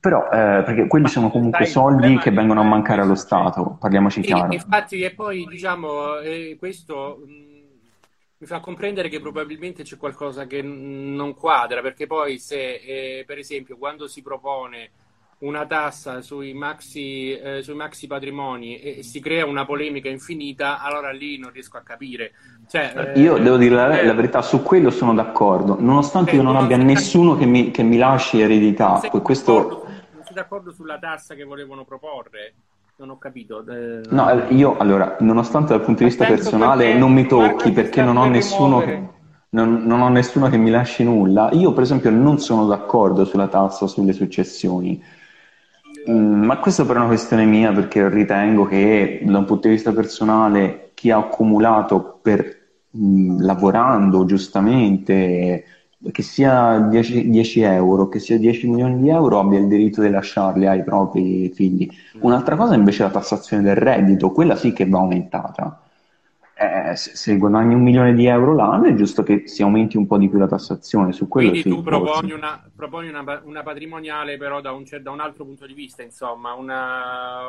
[0.01, 4.21] Però, eh, perché quelli sono comunque Dai, soldi che vengono a mancare allo Stato, parliamoci
[4.23, 4.53] chiaro.
[4.53, 7.49] Infatti, e poi diciamo, eh, questo mh,
[8.39, 13.39] mi fa comprendere che probabilmente c'è qualcosa che non quadra, perché poi se, eh, per
[13.39, 14.91] esempio, quando si propone
[15.41, 21.13] una tassa sui maxi, eh, sui maxi patrimoni e si crea una polemica infinita, allora
[21.13, 22.33] lì non riesco a capire.
[22.67, 26.43] Cioè, io eh, devo dire la, eh, la, verità, su quello sono d'accordo, nonostante io
[26.43, 29.01] non abbia nessuno che mi, che mi, lasci eredità.
[29.13, 29.87] Non questo...
[30.13, 32.55] non sei d'accordo sulla tassa che volevano proporre?
[32.97, 33.65] Non ho capito.
[33.69, 38.17] Eh, no, io allora, nonostante dal punto di vista personale non mi tocchi perché non
[38.17, 39.17] ho nessuno che...
[39.51, 41.49] Non, non, ho nessuno che mi lasci nulla.
[41.53, 45.03] Io, per esempio, non sono d'accordo sulla tassa sulle successioni.
[46.11, 49.93] Mm, ma questo per una questione mia, perché ritengo che da un punto di vista
[49.93, 52.57] personale chi ha accumulato per
[52.91, 55.65] mh, mm, lavorando giustamente,
[56.11, 60.11] che sia 10, 10, euro, che sia 10 milioni di euro, abbia il diritto di
[60.11, 61.89] lasciarli ai propri figli.
[62.21, 65.83] Un'altra cosa invece è la tassazione del reddito, quella sì che va aumentata
[66.61, 70.19] eh, se, guadagni un milione di euro l'anno è giusto che si aumenti un po'
[70.19, 71.51] di più la tassazione su quello.
[71.51, 75.67] Quindi tu proponi, una, proponi una, una, patrimoniale però da un, da un, altro punto
[75.67, 77.43] di vista, insomma, una,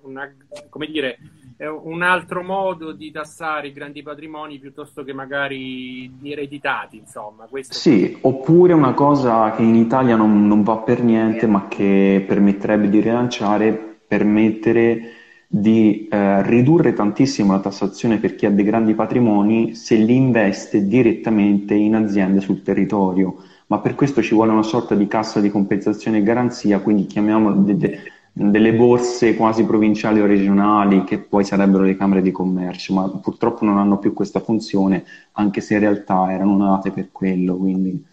[0.00, 0.34] una,
[0.68, 1.18] come dire,
[1.58, 7.46] un altro modo di tassare i grandi patrimoni piuttosto che magari ereditati, insomma.
[7.48, 12.24] Questo sì, oppure una cosa che in Italia non, non va per niente ma che
[12.26, 15.17] permetterebbe di rilanciare, permettere
[15.50, 20.86] di eh, ridurre tantissimo la tassazione per chi ha dei grandi patrimoni se li investe
[20.86, 23.36] direttamente in aziende sul territorio,
[23.68, 27.56] ma per questo ci vuole una sorta di cassa di compensazione e garanzia, quindi chiamiamolo
[27.56, 27.98] de- de-
[28.32, 33.64] delle borse quasi provinciali o regionali che poi sarebbero le camere di commercio, ma purtroppo
[33.64, 37.56] non hanno più questa funzione, anche se in realtà erano nate per quello.
[37.56, 38.04] Quindi...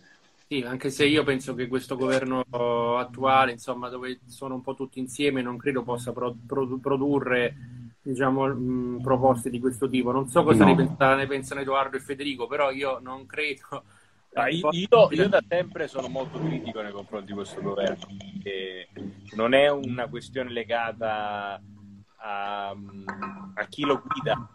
[0.48, 2.44] Sì, anche se io penso che questo governo
[2.98, 7.56] attuale, insomma, dove sono un po' tutti insieme, non credo possa pro- pro- produrre
[8.04, 10.12] diciamo, mh, proposte di questo tipo.
[10.12, 10.70] Non so cosa no.
[10.70, 13.84] ne, pensa, ne, pensano Edoardo e Federico, però io non credo.
[14.34, 14.70] Ah, io,
[15.12, 18.06] io, da sempre sono molto critico nei confronti di questo governo,
[19.36, 21.60] non è una questione legata
[22.18, 24.48] a, a chi lo guida,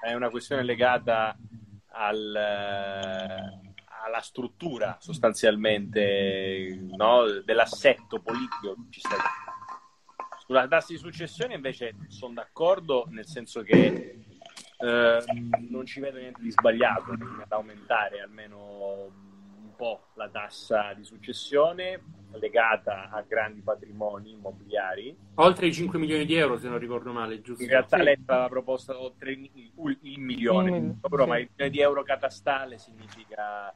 [0.00, 1.36] è una questione legata
[1.88, 2.32] al,
[4.04, 7.40] alla struttura sostanzialmente no?
[7.44, 9.00] dell'assetto politico ci
[10.44, 14.24] sulla tassa di successione invece sono d'accordo nel senso che
[14.78, 15.24] eh,
[15.70, 22.00] non ci vedo niente di sbagliato ad aumentare almeno un po' la tassa di successione
[22.38, 25.16] legata a grandi patrimoni immobiliari.
[25.34, 27.62] Oltre i 5 milioni di euro, se non ricordo male, giusto?
[27.62, 28.02] In realtà sì.
[28.02, 31.28] lei aveva proposto oltre il, il, il milione di euro, sì.
[31.28, 33.74] ma il milione di euro catastale significa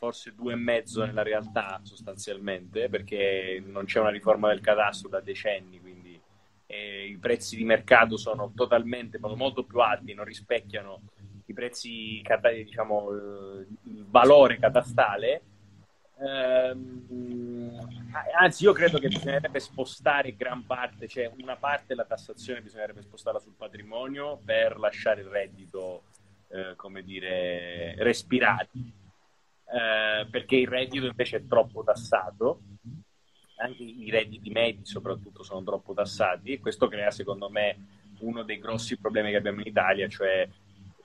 [0.00, 5.20] forse due e mezzo nella realtà sostanzialmente, perché non c'è una riforma del cadastro da
[5.20, 6.18] decenni, quindi
[6.64, 11.02] eh, i prezzi di mercato sono totalmente, molto più alti, non rispecchiano
[11.44, 12.22] i prezzi,
[12.64, 15.42] diciamo, eh, il valore catastale.
[16.18, 17.78] Ehm,
[18.38, 23.38] anzi, io credo che bisognerebbe spostare gran parte, cioè una parte della tassazione bisognerebbe spostarla
[23.38, 26.04] sul patrimonio per lasciare il reddito,
[26.48, 28.68] eh, come dire, respirare.
[29.72, 32.62] Eh, perché il reddito invece è troppo tassato,
[33.58, 36.52] anche i redditi medi soprattutto sono troppo tassati.
[36.52, 37.76] E questo crea secondo me
[38.20, 40.48] uno dei grossi problemi che abbiamo in Italia, cioè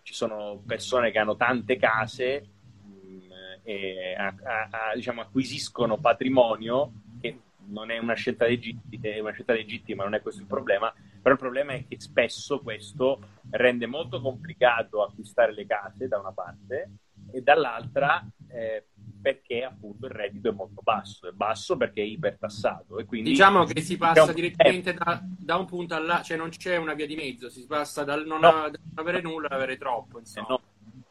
[0.01, 2.47] ci sono persone che hanno tante case
[2.83, 6.91] mh, e a- a- a- diciamo, acquisiscono patrimonio
[7.21, 10.93] che non è una scelta legittima, è una scelta legittima, non è questo il problema,
[11.21, 13.19] però il problema è che spesso questo
[13.51, 16.89] rende molto complicato acquistare le case da una parte
[17.31, 18.85] e dall'altra eh,
[19.21, 23.63] perché appunto il reddito è molto basso, è basso perché è ipertassato e quindi Diciamo
[23.65, 27.07] che si passa un direttamente da, da un punto all'altro, cioè non c'è una via
[27.07, 28.47] di mezzo, si passa dal non, No.
[28.47, 30.47] a- dal non avere nulla ad avere troppo, Eh, insomma.
[30.49, 30.61] no.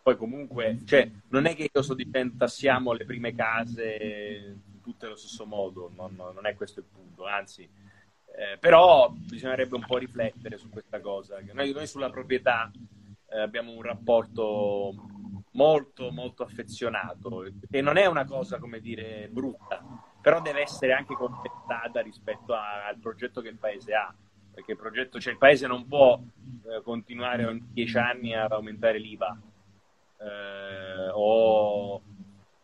[0.03, 5.17] Poi comunque, cioè, non è che io sto dicendo tassiamo le prime case tutte allo
[5.17, 10.59] stesso modo, non, non è questo il punto, anzi, eh, però bisognerebbe un po' riflettere
[10.59, 11.39] su questa cosa.
[11.53, 12.71] Noi, noi sulla proprietà
[13.31, 14.95] eh, abbiamo un rapporto
[15.55, 19.83] molto, molto affezionato e non è una cosa, come dire, brutta,
[20.21, 24.15] però deve essere anche compensata rispetto a- al progetto che il paese ha.
[24.53, 28.99] Perché il progetto, cioè il paese non può eh, continuare ogni dieci anni ad aumentare
[28.99, 29.37] l'IVA
[30.21, 32.01] eh, o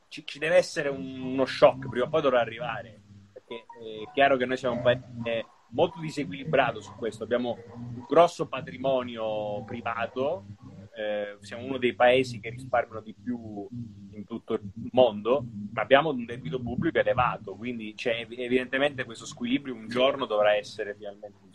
[0.08, 3.00] ci, ci deve essere un- uno shock prima o poi dovrà arrivare
[3.32, 3.66] perché
[4.04, 9.62] è chiaro che noi siamo un paese molto disequilibrato su questo abbiamo un grosso patrimonio
[9.64, 10.44] privato
[11.00, 13.66] eh, siamo uno dei paesi che risparmiano di più
[14.12, 19.74] in tutto il mondo ma abbiamo un debito pubblico elevato quindi c'è, evidentemente questo squilibrio
[19.74, 21.49] un giorno dovrà essere finalmente.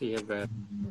[0.00, 0.48] Sì, è vero.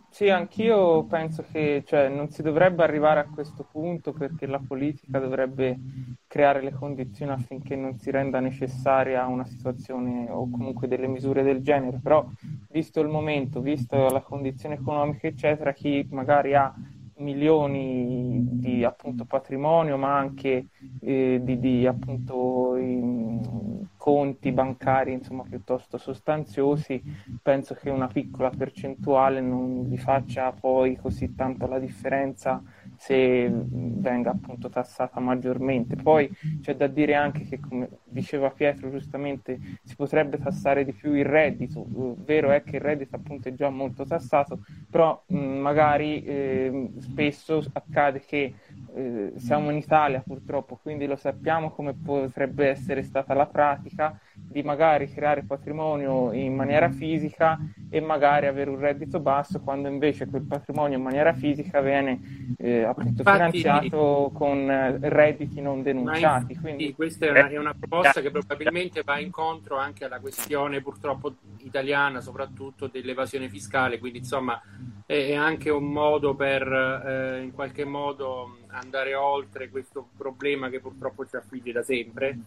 [0.10, 5.18] Sì, anch'io penso che cioè, non si dovrebbe arrivare a questo punto perché la politica
[5.20, 5.80] dovrebbe
[6.28, 11.62] creare le condizioni affinché non si renda necessaria una situazione o comunque delle misure del
[11.62, 12.24] genere, però
[12.68, 16.72] visto il momento, visto la condizione economica, eccetera, chi magari ha
[17.16, 20.68] milioni di appunto patrimonio, ma anche
[21.02, 27.02] eh, di, di appunto in- conti bancari insomma piuttosto sostanziosi,
[27.42, 32.64] penso che una piccola percentuale non gli faccia poi così tanto la differenza
[32.96, 35.96] se venga appunto tassata maggiormente.
[35.98, 36.30] Poi
[36.62, 41.26] c'è da dire anche che, come diceva Pietro giustamente, si potrebbe tassare di più il
[41.26, 41.86] reddito.
[42.24, 47.64] Vero è che il reddito appunto è già molto tassato, però mh, magari eh, spesso
[47.74, 48.54] accade che
[48.96, 54.64] eh, siamo in Italia purtroppo, quindi lo sappiamo come potrebbe essere stata la pratica di
[54.64, 57.58] magari creare patrimonio in maniera fisica
[57.90, 62.84] e magari avere un reddito basso quando invece quel patrimonio in maniera fisica viene eh,
[62.84, 66.54] appunto Infatti- finanziato con eh, redditi non denunciati.
[66.54, 70.82] infatti Quindi questa è una, è una proposta che probabilmente va incontro anche alla questione
[70.82, 74.60] purtroppo italiana, soprattutto dell'evasione fiscale, quindi insomma
[75.06, 80.80] è, è anche un modo per eh, in qualche modo andare oltre questo problema che
[80.80, 82.38] purtroppo ci affligge da sempre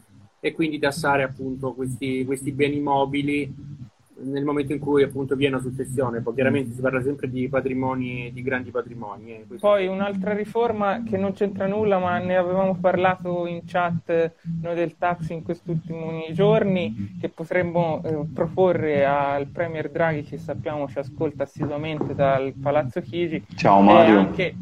[0.41, 3.81] e quindi tassare appunto questi, questi beni mobili
[4.25, 6.20] nel momento in cui appunto viene una successione.
[6.20, 9.33] Poi chiaramente si parla sempre di patrimoni, di grandi patrimoni.
[9.33, 14.75] eh, Poi un'altra riforma che non c'entra nulla, ma ne avevamo parlato in chat noi
[14.75, 20.89] del taxi in questi ultimi giorni, che potremmo eh, proporre al Premier Draghi, che sappiamo
[20.89, 24.18] ci ascolta assiduamente dal Palazzo Chigi, Ciao è Mario.
[24.18, 24.55] anche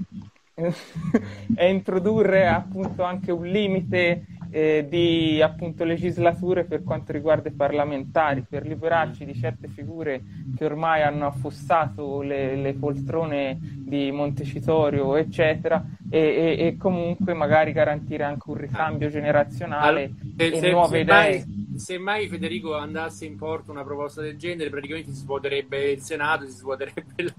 [1.54, 8.44] è introdurre appunto anche un limite eh, di appunto legislature per quanto riguarda i parlamentari,
[8.48, 10.22] per liberarci di certe figure
[10.56, 16.18] che ormai hanno affossato le, le poltrone di Montecitorio, eccetera, e,
[16.58, 21.44] e- e comunque magari garantire anche un ricambio generazionale Se- e se- nuove semmai- idee.
[21.76, 26.46] se mai Federico andasse in porto una proposta del genere, praticamente si svuoterebbe il Senato,
[26.46, 27.34] si svuoterebbe il...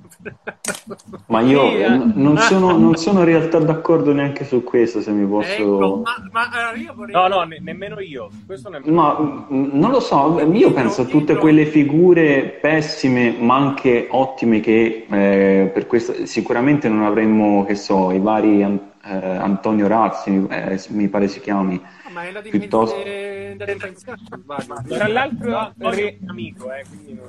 [1.28, 1.88] Ma io eh.
[1.90, 5.52] n- non sono, non sono in realtà d'accordo neanche su questo, se mi posso...
[5.52, 7.14] Ecco, ma, ma allora io vorrei...
[7.16, 8.30] No, no, ne- nemmeno io.
[8.46, 8.90] Questo non è...
[8.90, 15.06] Ma non lo so, io penso a tutte quelle figure pessime ma anche ottime che
[15.10, 18.68] eh, per questo sicuramente non avremmo, che so, i vari eh,
[19.04, 21.80] Antonio Razzi, eh, mi pare si chiami,
[22.12, 22.96] Ma è la piuttosto...
[22.98, 24.96] sbaglio.
[24.96, 27.22] Tra l'altro, No, è un amico, eh, quindi no.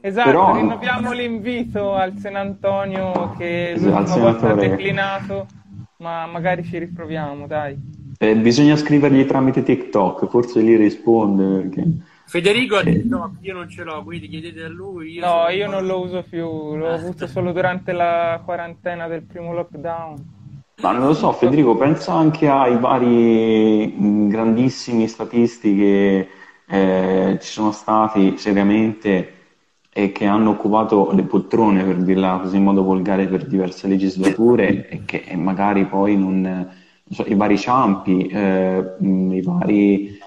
[0.00, 5.46] esatto, Però- rinnoviamo l'invito al San Antonio che Esatto, al l'ultima volta ha declinato,
[5.98, 7.78] ma magari ci riproviamo, dai.
[8.18, 11.84] Eh, bisogna scrivergli tramite TikTok, forse gli risponde perché...
[12.28, 15.12] Federico ha detto io non ce l'ho, quindi chiedete a lui.
[15.12, 19.54] Io No, io non lo uso più, l'ho avuto solo durante la quarantena del primo
[19.54, 20.36] lockdown.
[20.82, 26.28] Ma non lo so, Federico, pensa anche ai vari mh, grandissimi statisti che
[26.68, 29.32] eh, ci sono stati seriamente
[29.90, 34.88] e che hanno occupato le poltrone, per dirla così in modo volgare, per diverse legislature
[34.88, 36.40] e che magari poi non...
[36.42, 36.66] non
[37.10, 40.18] so, I vari Ciampi, eh, mh, i vari...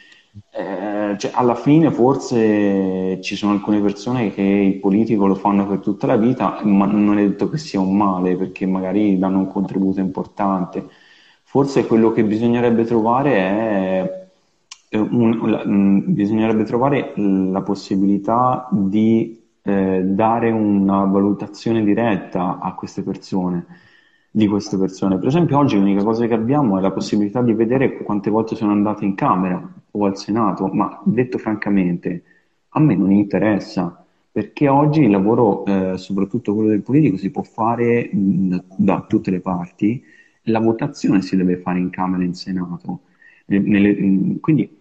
[0.52, 5.80] eh, cioè, alla fine forse ci sono alcune persone che il politico lo fanno per
[5.80, 9.48] tutta la vita, ma non è detto che sia un male, perché magari danno un
[9.48, 10.88] contributo importante.
[11.44, 14.30] Forse quello che bisognerebbe trovare è
[14.90, 22.74] eh, un- la- mh, bisognerebbe trovare la possibilità di eh, dare una valutazione diretta a
[22.74, 23.66] queste persone,
[24.32, 25.18] di queste persone.
[25.18, 28.72] Per esempio, oggi l'unica cosa che abbiamo è la possibilità di vedere quante volte sono
[28.72, 29.62] andate in Camera
[29.92, 32.24] o al Senato, ma detto francamente,
[32.70, 37.44] a me non interessa, perché oggi il lavoro, eh, soprattutto quello del politico, si può
[37.44, 40.02] fare mh, da tutte le parti,
[40.46, 43.02] la votazione si deve fare in Camera e in Senato.
[43.48, 44.80] Eh, nelle- mh, quindi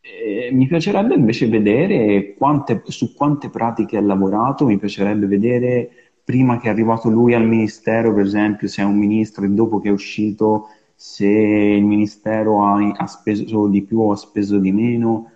[0.00, 5.90] eh, mi piacerebbe invece vedere quante- su quante pratiche ha lavorato, mi piacerebbe vedere
[6.28, 9.80] prima che è arrivato lui al ministero, per esempio, se è un ministro e dopo
[9.80, 14.70] che è uscito, se il ministero ha, ha speso di più o ha speso di
[14.70, 15.30] meno.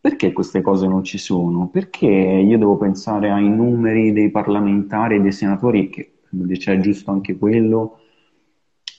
[0.00, 1.68] Perché queste cose non ci sono?
[1.68, 6.14] Perché io devo pensare ai numeri dei parlamentari e dei senatori, che
[6.58, 8.00] c'è giusto anche quello,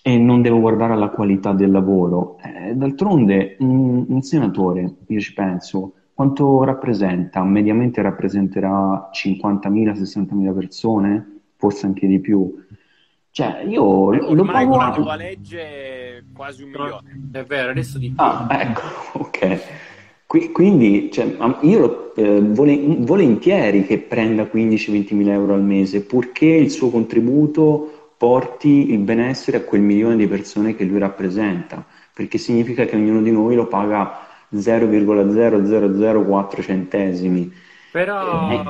[0.01, 2.37] e non devo guardare alla qualità del lavoro.
[2.39, 7.43] Eh, d'altronde, un, un senatore, io ci penso, quanto rappresenta?
[7.43, 12.55] Mediamente rappresenterà 50.000, 60.000 persone, forse anche di più.
[13.29, 17.29] Cioè, io lo, lo pago con la nuova legge quasi un milione.
[17.31, 18.15] È vero, adesso di più.
[18.17, 18.81] Ah, ecco,
[19.21, 19.61] ok.
[20.25, 26.47] Qui- quindi, cioè, io eh, vole- volentieri che prenda 15-20 mila euro al mese, purché
[26.47, 32.39] il suo contributo porti il benessere a quel milione di persone che lui rappresenta, perché
[32.39, 37.51] significa che ognuno di noi lo paga 0,0004 centesimi.
[37.91, 38.49] Però...
[38.49, 38.63] Eh,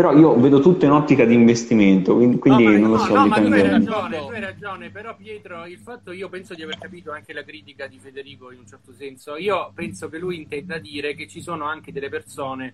[0.00, 3.14] Però io vedo tutto in ottica di investimento, quindi, quindi No, non lo no, so,
[3.16, 6.62] no, ma tu hai ragione, tu hai ragione, però Pietro, il fatto io penso di
[6.62, 9.36] aver capito anche la critica di Federico in un certo senso.
[9.36, 12.72] Io penso che lui intenda dire che ci sono anche delle persone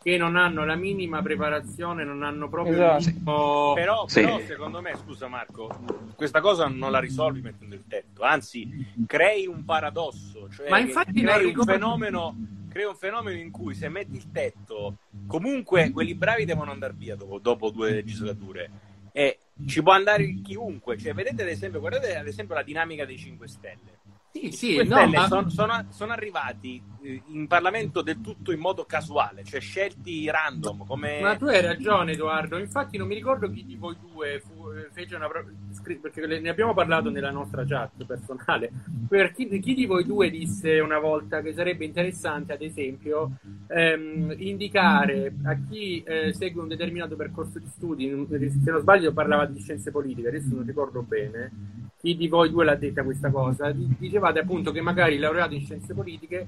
[0.00, 3.10] che non hanno la minima preparazione, non hanno proprio Esatto.
[3.10, 4.20] minimo- Però, Sì.
[4.20, 5.68] però, secondo me, scusa Marco,
[6.14, 8.68] questa cosa non la risolvi mettendo il tetto, anzi
[9.04, 12.36] crei un paradosso, cioè Ma infatti crei un ricordo- fenomeno,
[12.68, 17.16] crei un fenomeno in cui se metti il tetto, comunque quelli bravi devono andare via
[17.16, 18.70] dopo, dopo due legislature
[19.12, 23.18] e ci può andare chiunque, cioè vedete ad esempio, guardate ad esempio la dinamica dei
[23.18, 23.96] 5 Stelle.
[24.30, 28.52] Sì, sì, 5 no, Stelle ma- sono, sono- sono arrivati eh, in Parlamento del tutto
[28.52, 31.20] in modo casuale, cioè scelti random, come...
[31.20, 32.58] Ma tu hai ragione, Edoardo.
[32.58, 35.28] Infatti, non mi ricordo chi di voi due fu- fece una.
[35.96, 38.70] Perché ne abbiamo parlato nella nostra chat personale.
[39.08, 44.34] Per chi, chi di voi due disse una volta che sarebbe interessante, ad esempio, ehm,
[44.36, 49.60] indicare a chi eh, segue un determinato percorso di studi, se non sbaglio parlava di
[49.60, 51.50] scienze politiche, adesso non ricordo bene.
[52.00, 53.72] Chi di voi due l'ha detta questa cosa?
[53.72, 56.46] Di- Dicevate appunto che magari il laureato in scienze politiche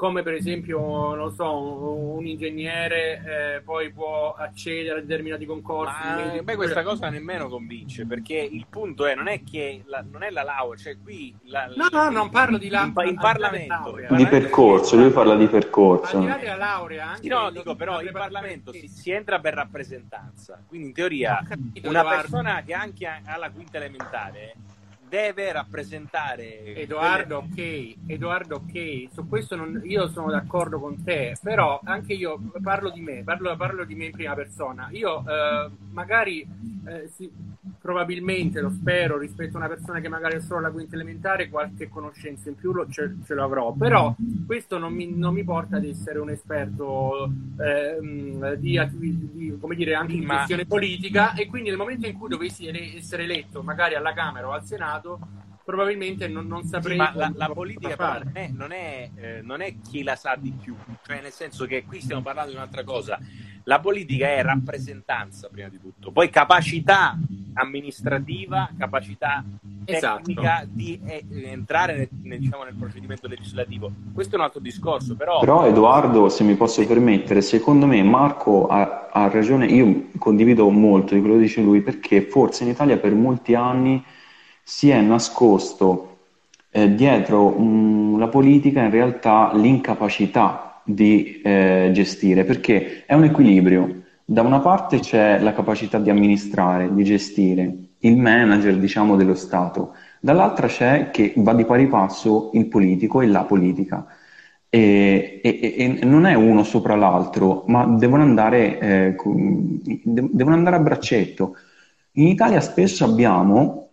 [0.00, 5.92] come per esempio, non so, un, un ingegnere eh, poi può accedere a determinati concorsi.
[6.02, 10.02] Ma a me questa cosa nemmeno convince, perché il punto è, non è che la,
[10.10, 11.36] non è la laurea, cioè qui...
[11.44, 13.74] La, No, no, non parlo di la- In, in al di Parlamento.
[13.74, 13.92] laurea.
[13.92, 16.18] Di Parlamento- percorso, lui parla di Al percorso.
[16.18, 19.52] di là della laurea, anche Sì, no, dico però in Parlamento si, si entra per
[19.52, 21.42] rappresentanza, quindi in teoria
[21.82, 24.54] una persona che anche ha ha la quinta elementare
[25.10, 26.74] deve rappresentare...
[26.76, 32.40] Edoardo, ok, Edoardo, ok, su questo non- io sono d'accordo con te, però anche io
[32.62, 34.88] parlo di me, parlo, parlo di me in prima persona.
[34.92, 36.46] Io eh, magari
[36.86, 37.30] eh, sì,
[37.80, 41.88] probabilmente, lo spero, rispetto a una persona che magari è solo alla quinta elementare, qualche
[41.88, 43.72] conoscenza in più lo, ce, ce l'avrò.
[43.72, 44.14] Però
[44.46, 47.98] questo non mi, non mi, porta ad essere un esperto eh,
[48.58, 52.66] di, di, come dire, anche in questione politica e quindi nel momento in cui dovessi
[52.66, 54.99] essere eletto, magari alla Camera o al Senato,
[55.64, 56.92] probabilmente non, non saprei.
[56.92, 58.24] Sì, ma la, la politica fare.
[58.24, 60.74] non, è, non, è, eh, non è chi la sa di più,
[61.06, 63.18] cioè nel senso che qui stiamo parlando di un'altra cosa.
[63.64, 67.16] La politica è rappresentanza prima di tutto, poi capacità
[67.54, 69.44] amministrativa, capacità
[69.84, 70.68] tecnica esatto.
[70.70, 73.92] di eh, entrare nel, nel, diciamo, nel, procedimento legislativo.
[74.12, 75.40] Questo è un altro discorso, però...
[75.40, 81.14] Però Edoardo, se mi posso permettere, secondo me Marco ha, ha ragione, io condivido molto
[81.14, 84.02] di quello che dice lui, perché forse in Italia per molti anni
[84.62, 86.18] si è nascosto
[86.70, 94.02] eh, dietro mh, la politica in realtà l'incapacità di eh, gestire, perché è un equilibrio.
[94.24, 99.94] Da una parte c'è la capacità di amministrare, di gestire, il manager, diciamo, dello Stato,
[100.20, 104.06] dall'altra c'è che va di pari passo il politico e la politica.
[104.72, 109.16] E, e, e non è uno sopra l'altro, ma devono andare, eh,
[110.04, 111.56] devono andare a braccetto.
[112.12, 113.89] In Italia spesso abbiamo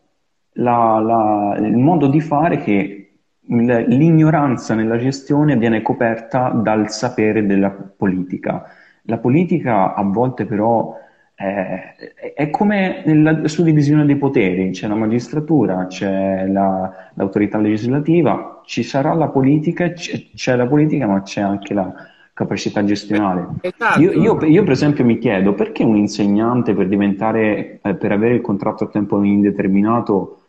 [0.57, 3.07] la, la, il modo di fare che
[3.47, 8.63] l'ignoranza nella gestione viene coperta dal sapere della politica.
[9.03, 10.95] La politica a volte però
[11.33, 11.95] è,
[12.35, 19.13] è come nella suddivisione dei poteri, c'è la magistratura, c'è la, l'autorità legislativa, ci sarà
[19.13, 21.93] la politica, c'è, c'è, la politica ma c'è anche la
[22.33, 23.47] capacità gestionale.
[23.61, 24.01] Esatto.
[24.01, 28.35] Io, io, io, per esempio mi chiedo perché un insegnante per diventare, eh, per avere
[28.35, 30.41] il contratto a tempo indeterminato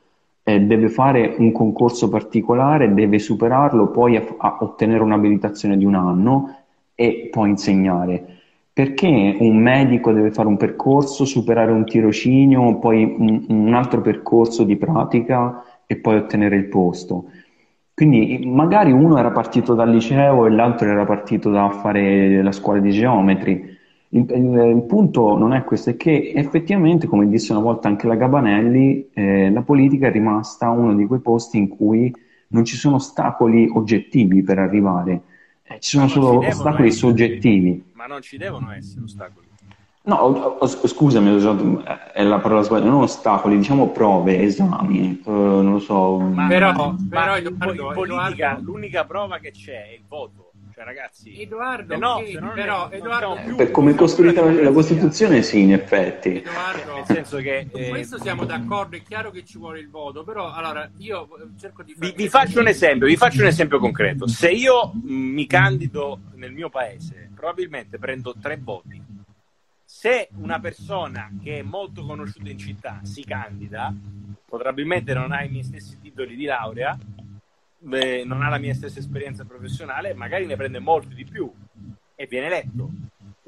[0.49, 5.95] eh, deve fare un concorso particolare, deve superarlo, poi a, a ottenere un'abilitazione di un
[5.95, 6.57] anno
[6.95, 8.25] e poi insegnare.
[8.73, 14.65] Perché un medico deve fare un percorso, superare un tirocinio, poi un, un altro percorso
[14.65, 17.25] di pratica e poi ottenere il posto?
[17.93, 22.79] Quindi magari uno era partito dal liceo e l'altro era partito da fare la scuola
[22.79, 23.68] di geometri
[24.11, 28.07] il, il, il, punto non è questo, è che effettivamente, come disse una volta anche
[28.07, 32.13] la Gabanelli, eh, la politica è rimasta uno di quei posti in cui
[32.49, 35.21] non ci sono ostacoli oggettivi per arrivare,
[35.63, 37.85] eh, ci sono ma solo ostacoli essere, soggettivi.
[37.93, 39.47] Ma non ci devono essere ostacoli.
[40.09, 41.39] No, o, o, scusami,
[42.15, 46.19] è la parola sbagliata, non ostacoli, diciamo prove, esami, uh, non lo so.
[46.19, 50.48] Ma, però, ma, però in, in, politica l'unica prova che c'è è il voto
[50.79, 54.63] cioè, ragazzi, Edoardo, eh no, che, però, è, Edoardo più, per come è costruita la,
[54.63, 56.37] la Costituzione, sì, in effetti.
[56.37, 57.89] Edoardo, nel senso che eh...
[57.89, 61.97] questo siamo d'accordo, è chiaro che ci vuole il voto, però allora io cerco di
[61.99, 64.29] vi, vi faccio un esempio, vi faccio un esempio concreto.
[64.29, 69.03] Se io mi candido nel mio paese, probabilmente prendo tre voti.
[69.85, 73.93] Se una persona che è molto conosciuta in città si candida,
[74.47, 76.97] probabilmente non ha i miei stessi titoli di laurea,
[77.79, 81.51] beh, non ha la mia stessa esperienza professionale, magari ne prende molti di più
[82.15, 82.91] e viene eletto.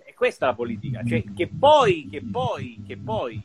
[0.04, 3.42] E questa è la politica, cioè, che, poi, che, poi, che poi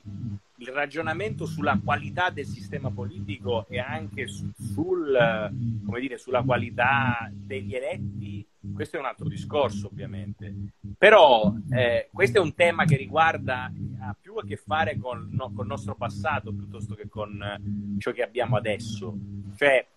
[0.58, 5.52] il ragionamento sulla qualità del sistema politico e anche su, sul,
[6.00, 10.54] dire, sulla qualità degli eletti, questo è un altro discorso ovviamente.
[10.98, 15.52] Però eh, questo è un tema che riguarda, ha più a che fare con, no,
[15.54, 19.16] con il nostro passato piuttosto che con eh, ciò che abbiamo adesso.
[19.56, 19.88] Cioè,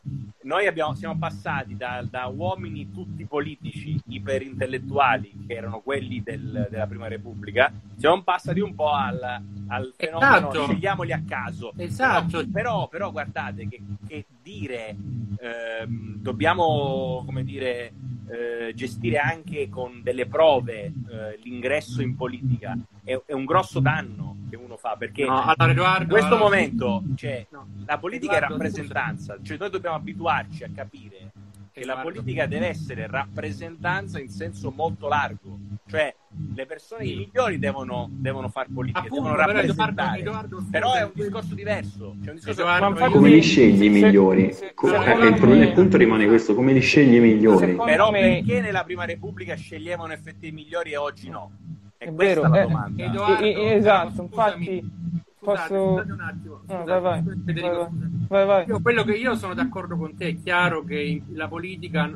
[0.43, 6.87] noi abbiamo, siamo passati da, da, uomini tutti politici, iperintellettuali, che erano quelli del, della
[6.87, 9.21] Prima Repubblica, siamo passati un po' al,
[9.67, 10.63] al fenomeno esatto.
[10.65, 11.73] scegliamoli a caso.
[11.77, 12.39] Esatto.
[12.39, 14.97] Però, però, però guardate che, che dire
[15.41, 17.93] ehm, dobbiamo, come dire,
[18.31, 24.37] eh, gestire anche con delle prove eh, l'ingresso in politica è, è, un grosso danno
[24.51, 28.55] che uno fa perché no, allora, Eduardo, in questo momento cioè, no, la politica Eduardo,
[28.55, 31.33] è rappresentanza, cioè noi dobbiamo abituarci a capire
[31.79, 35.59] che la politica deve essere rappresentanza in senso molto largo,
[35.89, 36.15] cioè
[36.55, 37.17] le persone sì.
[37.17, 39.95] migliori devono, devono fare politica, Appunto, devono rappresentare.
[39.95, 42.17] Però, Edoardo, però, è un discorso diverso.
[42.23, 44.53] Cioè un discorso Edoardo, come li scegli i migliori?
[44.53, 47.77] Se, se, se, il, problema, il punto rimane questo, come li scegli i migliori?
[47.77, 48.21] Però me...
[48.21, 51.53] perché nella prima repubblica sceglievano effetti migliori e oggi no?
[51.97, 53.05] È, è vero, la eh, domanda.
[53.05, 54.97] Edoardo, esatto, infatti
[55.41, 55.95] Posso...
[55.95, 56.61] un attimo.
[56.67, 57.23] No, vai, vai.
[57.45, 57.91] Federico,
[58.29, 58.67] vai, vai.
[58.67, 62.11] Io, quello che io sono d'accordo con te, è chiaro che la politica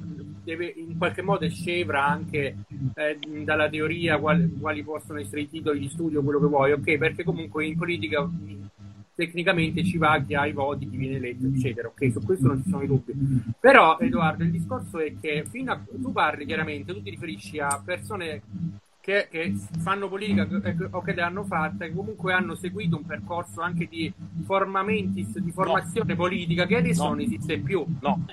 [0.44, 2.56] deve in qualche modo scevra anche
[2.94, 6.98] eh, dalla teoria quali, quali, possono essere i titoli di studio, quello che vuoi, ok?
[6.98, 8.28] Perché comunque in politica
[9.14, 12.10] tecnicamente ci va chi ha i voti, chi viene eletto, eccetera, ok?
[12.10, 13.12] Su questo non ci sono i dubbi.
[13.60, 17.80] Però, Edoardo, il discorso è che fino a tu parli chiaramente, tu ti riferisci a
[17.84, 18.42] persone
[19.02, 23.04] che, che fanno politica eh, o che le hanno fatte, che comunque hanno seguito un
[23.04, 24.12] percorso anche di
[24.44, 27.08] formamentis, di formazione politica che adesso No.
[27.08, 27.84] non esiste più.
[28.00, 28.24] No,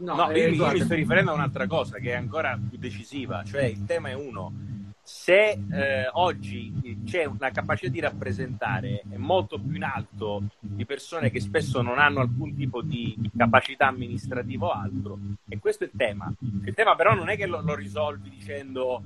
[0.00, 2.58] No, No, eh, io, io guarda, mi sto riferendo a un'altra cosa che è ancora
[2.68, 4.50] più decisiva, cioè il tema è uno.
[5.02, 11.40] Se eh, oggi c'è una capacità di rappresentare molto più in alto di persone che
[11.40, 16.32] spesso non hanno alcun tipo di capacità amministrativa o altro, e questo è il tema.
[16.64, 19.02] Il tema però non è che lo, lo risolvi dicendo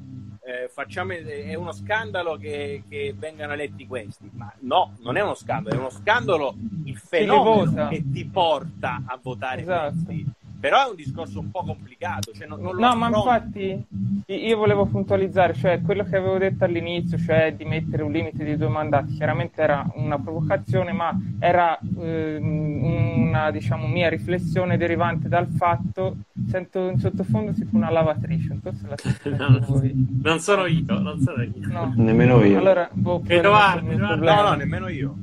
[0.49, 5.35] eh, facciamo, è uno scandalo che, che vengano eletti questi, ma no, non è uno
[5.35, 9.93] scandalo, è uno scandalo il fenomeno che ti porta a votare Esatto.
[9.93, 10.27] questi.
[10.61, 12.33] Però è un discorso un po' complicato.
[12.33, 13.85] Cioè non, non lo No, ma infatti
[14.27, 18.57] io volevo puntualizzare, cioè quello che avevo detto all'inizio, cioè di mettere un limite di
[18.57, 25.49] due mandati, chiaramente era una provocazione, ma era ehm, una diciamo mia riflessione derivante dal
[25.49, 26.17] fatto,
[26.49, 30.21] sento in sottofondo tipo una lavatrice, non so se la sentite voi.
[30.23, 31.69] non sono io, non sono io.
[31.69, 31.93] No.
[31.97, 32.59] Nemmeno io.
[32.59, 33.97] Allora, boh, Edoardo.
[33.97, 35.15] No, no, nemmeno io.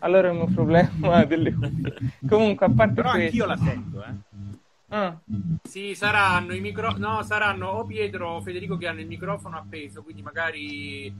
[0.00, 1.94] Allora è mio problema delle cuffie.
[2.26, 3.26] Comunque, a parte Però questo...
[3.26, 4.30] anch'io la sento, eh.
[4.92, 5.20] Ah,
[5.62, 6.92] Sì, saranno i micro...
[6.98, 11.12] no, saranno o Pietro o Federico che hanno il microfono appeso, quindi magari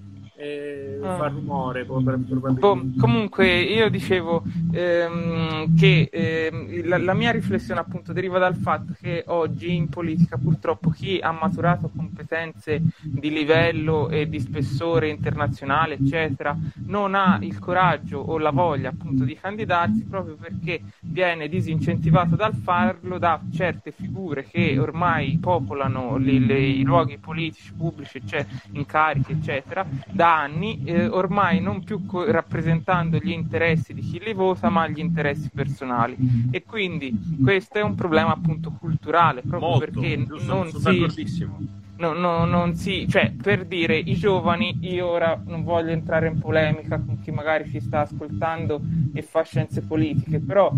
[0.42, 1.16] eh, Ah.
[1.16, 1.84] fa rumore.
[1.84, 8.94] Boh, comunque io dicevo ehm, che ehm, la, la mia riflessione appunto deriva dal fatto
[9.00, 15.94] che oggi in politica purtroppo chi ha maturato competenze di livello e di spessore internazionale
[15.94, 22.36] eccetera non ha il coraggio o la voglia appunto di candidarsi proprio perché viene disincentivato
[22.36, 28.60] dal farlo da certe figure che ormai popolano le- le- i luoghi politici pubblici eccetera,
[28.72, 34.32] incarichi eccetera da anni, eh, ormai non più co- rappresentando gli interessi di chi li
[34.34, 36.16] vota, ma gli interessi personali.
[36.50, 41.58] E quindi questo è un problema appunto culturale, proprio Molto, perché giusto, non si, d'accordissimo.
[41.96, 46.38] no- no- non si, cioè per dire i giovani, io ora non voglio entrare in
[46.38, 48.80] polemica con chi magari ci sta ascoltando
[49.12, 50.72] e fa scienze politiche, però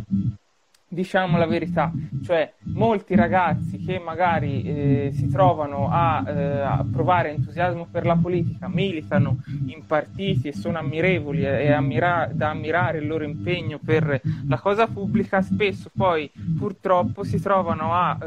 [0.88, 7.30] diciamo la verità, cioè molti ragazzi che magari eh, si trovano a, eh, a provare
[7.30, 13.06] entusiasmo per la politica, militano in partiti e sono ammirevoli e, ammira- da ammirare il
[13.06, 18.18] loro impegno per la cosa pubblica, spesso poi purtroppo si trovano a,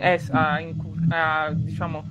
[0.00, 0.60] es- a
[1.10, 2.04] a, diciamo,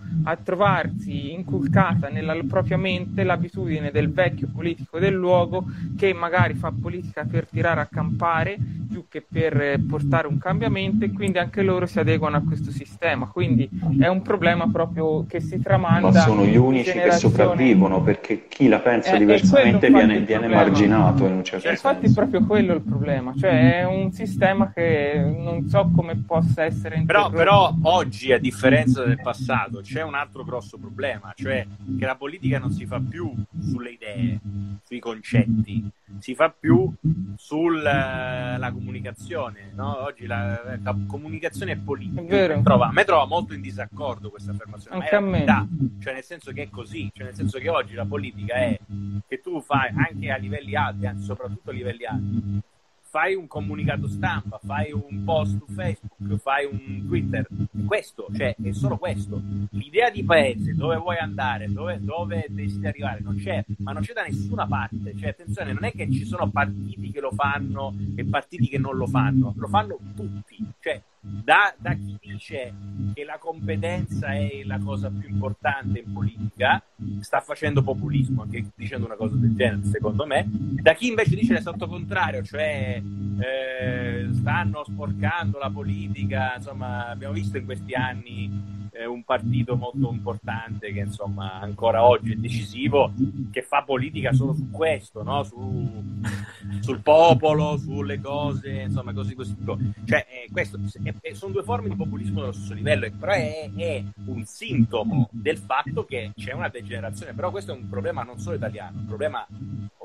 [0.43, 5.65] trovarsi inculcata nella propria mente l'abitudine del vecchio politico del luogo
[5.97, 8.57] che magari fa politica per tirare a campare
[8.89, 12.72] più che per eh, portare un cambiamento e quindi anche loro si adeguano a questo
[12.72, 13.28] sistema.
[13.28, 16.11] Quindi è un problema proprio che si tramanda.
[16.11, 20.20] Ma sono gli unici che generazione- sopravvivono perché chi la pensa Eh, è diversamente viene,
[20.22, 22.22] viene marginato in un certo Infatti è senso.
[22.22, 27.28] proprio quello il problema, cioè è un sistema che non so come possa essere Però,
[27.28, 27.36] interrotto.
[27.36, 31.66] però oggi, a differenza del passato, c'è un altro grosso problema, cioè
[31.97, 34.39] che la politica non si fa più sulle idee,
[34.84, 35.89] sui concetti,
[36.20, 36.91] si fa più
[37.36, 39.72] sulla comunicazione.
[39.76, 40.03] no?
[40.03, 42.62] Oggi la, la comunicazione è politica.
[42.62, 45.32] Trova- a me trova molto in disaccordo questa affermazione, Anche ma a me.
[45.32, 45.68] verità.
[45.99, 48.80] Cioè, nel senso che è così, cioè nel senso che oggi la politica è
[49.28, 52.62] che tu fai anche a livelli alti, anzi soprattutto a livelli alti,
[53.14, 57.47] fai un comunicato stampa, fai un post su Facebook, fai un Twitter,
[57.86, 59.39] questo, cioè è solo questo.
[59.70, 64.14] L'idea di paese, dove vuoi andare, dove, dove desideri arrivare, non c'è, ma non c'è
[64.14, 65.16] da nessuna parte.
[65.16, 68.95] Cioè, attenzione, non è che ci sono partiti che lo fanno e partiti che non
[68.95, 70.58] lo fanno, lo fanno tutti.
[70.80, 72.74] Cioè, da, da chi dice
[73.13, 76.84] che la competenza è la cosa più importante in politica,
[77.21, 81.53] sta facendo populismo anche dicendo una cosa del genere, secondo me, da chi invece dice
[81.53, 83.01] l'esatto contrario, cioè
[83.39, 90.12] eh, stanno sporcando la politica, insomma, abbiamo visto in questi anni eh, un partito molto
[90.12, 93.12] importante che insomma ancora oggi è decisivo,
[93.52, 95.44] che fa politica solo su questo, no?
[95.44, 96.04] Su-
[96.82, 99.56] sul popolo, sulle cose, insomma, così così.
[100.06, 103.70] Cioè, eh, questo è- è- sono due forme di populismo dello stesso livello, però è,
[103.76, 107.34] è un sintomo del fatto che c'è una degenerazione.
[107.34, 109.46] Però questo è un problema non solo italiano, è un problema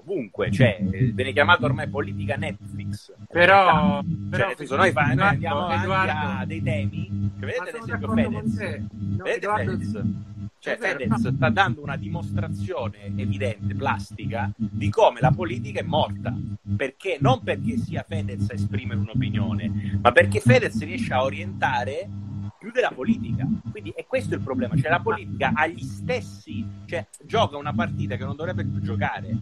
[0.09, 3.13] ovunque, cioè viene chiamato ormai politica Netflix.
[3.31, 7.31] Però, Cioè, però senso, noi, fa- noi andiamo Edoardo, a dei temi.
[7.39, 8.55] Cioè, vedete ad esempio Fedez.
[8.57, 10.03] No, Vedete Edoardo, Fedez?
[10.61, 11.33] Cioè, Fedez no.
[11.33, 16.35] sta dando una dimostrazione evidente, plastica, di come la politica è morta.
[16.77, 17.19] Perché?
[17.21, 22.09] Non perché sia Fedez a esprimere un'opinione, ma perché Fedez riesce a orientare
[22.59, 23.47] più della politica.
[23.71, 28.17] Quindi è questo il problema, cioè la politica ha gli stessi, cioè gioca una partita
[28.17, 29.37] che non dovrebbe più giocare,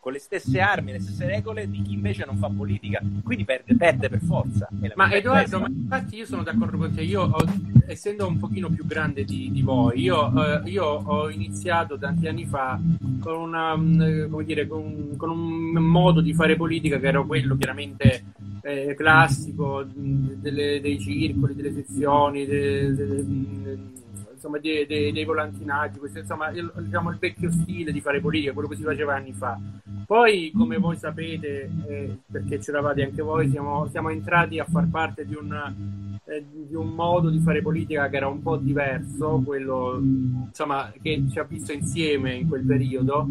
[0.00, 3.76] con le stesse armi, le stesse regole di chi invece non fa politica, quindi perde,
[3.76, 4.68] perde per forza.
[4.94, 7.02] Ma Edoardo, ma infatti io sono d'accordo con te.
[7.02, 7.44] Io ho
[7.86, 12.46] essendo un pochino più grande di, di voi, io, eh, io, ho iniziato tanti anni
[12.46, 12.80] fa
[13.20, 17.56] con, una, mm, come dire, con, con, un modo di fare politica che era quello
[17.56, 18.24] chiaramente
[18.62, 23.99] eh, classico mm, delle, dei circoli, delle sezioni, de, de, de, mm,
[24.40, 28.68] insomma, dei, dei volantinaggi, questo, insomma, il, diciamo, il vecchio stile di fare politica, quello
[28.68, 29.58] che si faceva anni fa.
[30.06, 35.26] Poi, come voi sapete, eh, perché c'eravate anche voi, siamo, siamo entrati a far parte
[35.26, 39.98] di un eh, di un modo di fare politica che era un po' diverso, quello
[40.00, 43.26] insomma, che ci ha visto insieme in quel periodo,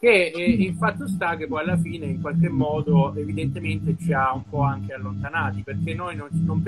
[0.00, 4.32] che eh, il fatto sta che poi alla fine in qualche modo evidentemente ci ha
[4.32, 6.62] un po' anche allontanati, perché noi non, non,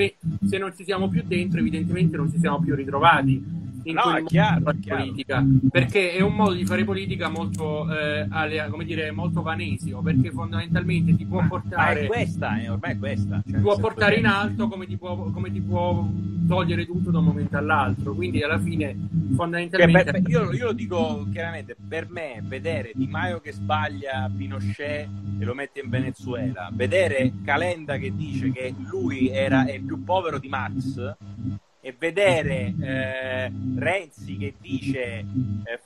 [0.44, 4.24] se non ci siamo più dentro evidentemente non ci siamo più ritrovati in no, è
[4.24, 9.10] chiaro, fare politica, perché è un modo di fare politica molto, eh, alle, come dire,
[9.10, 12.00] molto vanesio, perché fondamentalmente ti può portare...
[12.00, 13.42] Ma è questa, è ormai è questa.
[13.44, 16.06] Cioè, ti può portare in alto come ti può, come ti può
[16.46, 18.96] togliere tutto da un momento all'altro, quindi alla fine
[19.34, 20.10] fondamentalmente...
[20.10, 25.08] Per, per, io, io, lo dico chiaramente, per me vedere Di Maio che sbaglia Pinochet
[25.38, 30.38] e lo mette in Venezuela, vedere Calenda che dice che lui era, è più povero
[30.38, 31.16] di Marx
[31.82, 35.24] e vedere eh, Renzi che dice eh,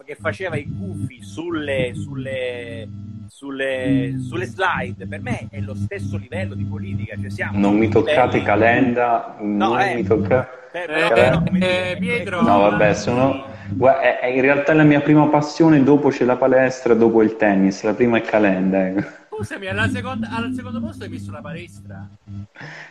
[0.04, 2.88] che faceva i gufi sulle, sulle,
[3.28, 8.38] sulle, sulle, slide per me è lo stesso livello di politica cioè non mi toccate
[8.38, 8.44] livelli...
[8.44, 12.42] calenda no, non eh, mi toccate eh, eh, Pietro.
[12.42, 16.94] No vabbè sono Guarda, è, in realtà la mia prima passione dopo c'è la palestra
[16.94, 19.06] dopo il tennis la prima è calenda ecco.
[19.36, 22.08] Scusami alla seconda, al secondo posto hai messo la palestra.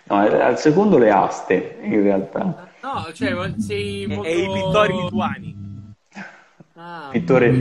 [0.03, 2.71] No al secondo le aste in realtà.
[2.81, 4.23] No, cioè, sei molto...
[4.23, 5.55] E i pittori lituani.
[6.75, 7.51] Ah, Pittore...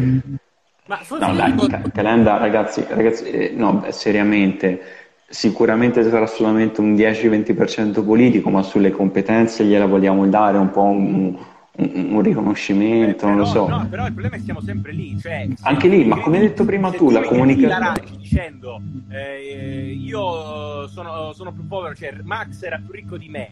[0.87, 1.80] Ma no, dai, dico...
[1.93, 4.83] Calenda, ragazzi, ragazzi eh, no, seriamente,
[5.28, 11.39] sicuramente sarà solamente un 10-20% politico, ma sulle competenze gliela vogliamo dare un po' un,
[11.75, 13.66] un, un riconoscimento, eh, non lo so.
[13.66, 15.18] No, però il problema è che siamo sempre lì.
[15.18, 18.18] Cioè, Anche lì, ma come hai detto prima tu, la comunicazione...
[18.18, 23.51] dicendo eh, io sono, sono, più povero, cioè Max era più ricco di me,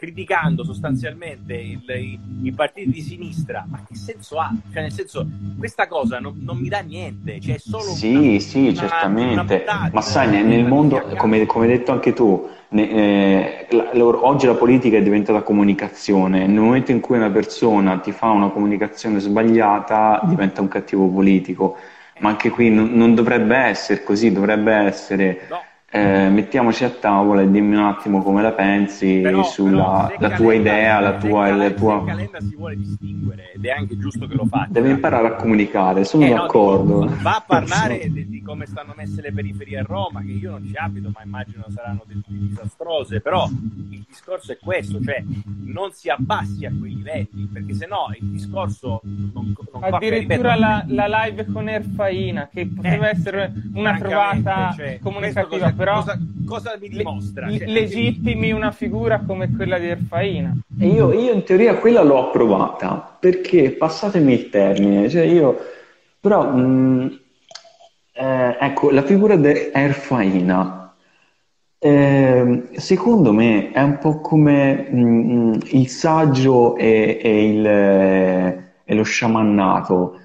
[0.00, 4.50] criticando sostanzialmente il, i, i, partiti di sinistra, ma che senso ha?
[4.72, 5.28] Cioè, nel senso,
[5.58, 9.64] questa cosa non, non mi dà niente, cioè è solo Sì, una, sì, una, certamente.
[9.68, 14.46] Una ma sai, nel mondo, come, come hai detto anche tu, eh, la, la, oggi
[14.46, 16.46] la politica è diventata comunicazione.
[16.46, 21.76] Nel momento in cui una persona ti fa una comunicazione sbagliata, diventa un cattivo politico.
[22.20, 25.60] Ma anche qui non, non dovrebbe essere così, dovrebbe essere no
[25.92, 30.36] eh, mettiamoci a tavola e dimmi un attimo come la pensi però, sulla però la
[30.36, 31.46] tua idea, la tua...
[31.46, 32.04] Se la tua...
[32.04, 34.70] Calenda si vuole distinguere ed è anche giusto che lo faccia.
[34.70, 37.04] Deve imparare a comunicare, sono eh, d'accordo.
[37.06, 40.52] No, va a parlare di, di, come stanno messe le periferie a Roma, che io
[40.52, 45.24] non ci abito, ma immagino saranno disastrose, però il discorso è questo, cioè
[45.64, 50.84] non si abbassi a quei livelli, perché se no il discorso non, non Addirittura la,
[50.86, 56.76] la, live con Erfaina, che poteva eh, essere una trovata cioè, comunicativa però cosa, cosa
[56.78, 57.46] mi dimostra?
[57.46, 60.54] Le, cioè, legittimi una figura come quella di Erfaina.
[60.78, 65.58] E io, io, in teoria quella l'ho approvata, perché passatemi il termine, cioè io,
[66.20, 67.06] però, mh, mm,
[68.12, 70.94] eh, ecco, la figura di Erfaina,
[71.78, 77.66] eh, secondo me è un po' come mh, mm, il saggio e, e, il,
[78.84, 80.19] e lo sciamannato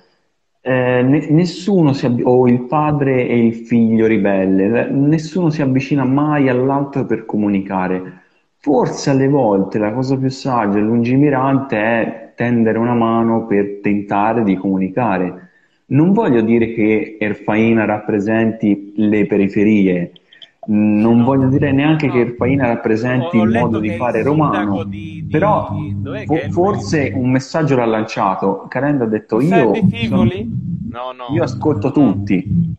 [0.67, 6.49] eh, nessuno si ab- o il padre e il figlio ribelle, nessuno si avvicina mai
[6.49, 8.21] all'altro per comunicare.
[8.57, 14.43] Forse alle volte la cosa più saggia e lungimirante è tendere una mano per tentare
[14.43, 15.49] di comunicare.
[15.87, 20.13] Non voglio dire che Erfaina rappresenti le periferie,
[20.67, 25.23] non no, voglio dire neanche no, che Erfaina rappresenti il modo di fare romano, di,
[25.23, 25.75] di, però
[26.25, 28.65] fo- forse un messaggio l'ha lanciato.
[28.67, 29.73] Calenda ha detto io,
[30.07, 32.75] sono, no, io ascolto tutti.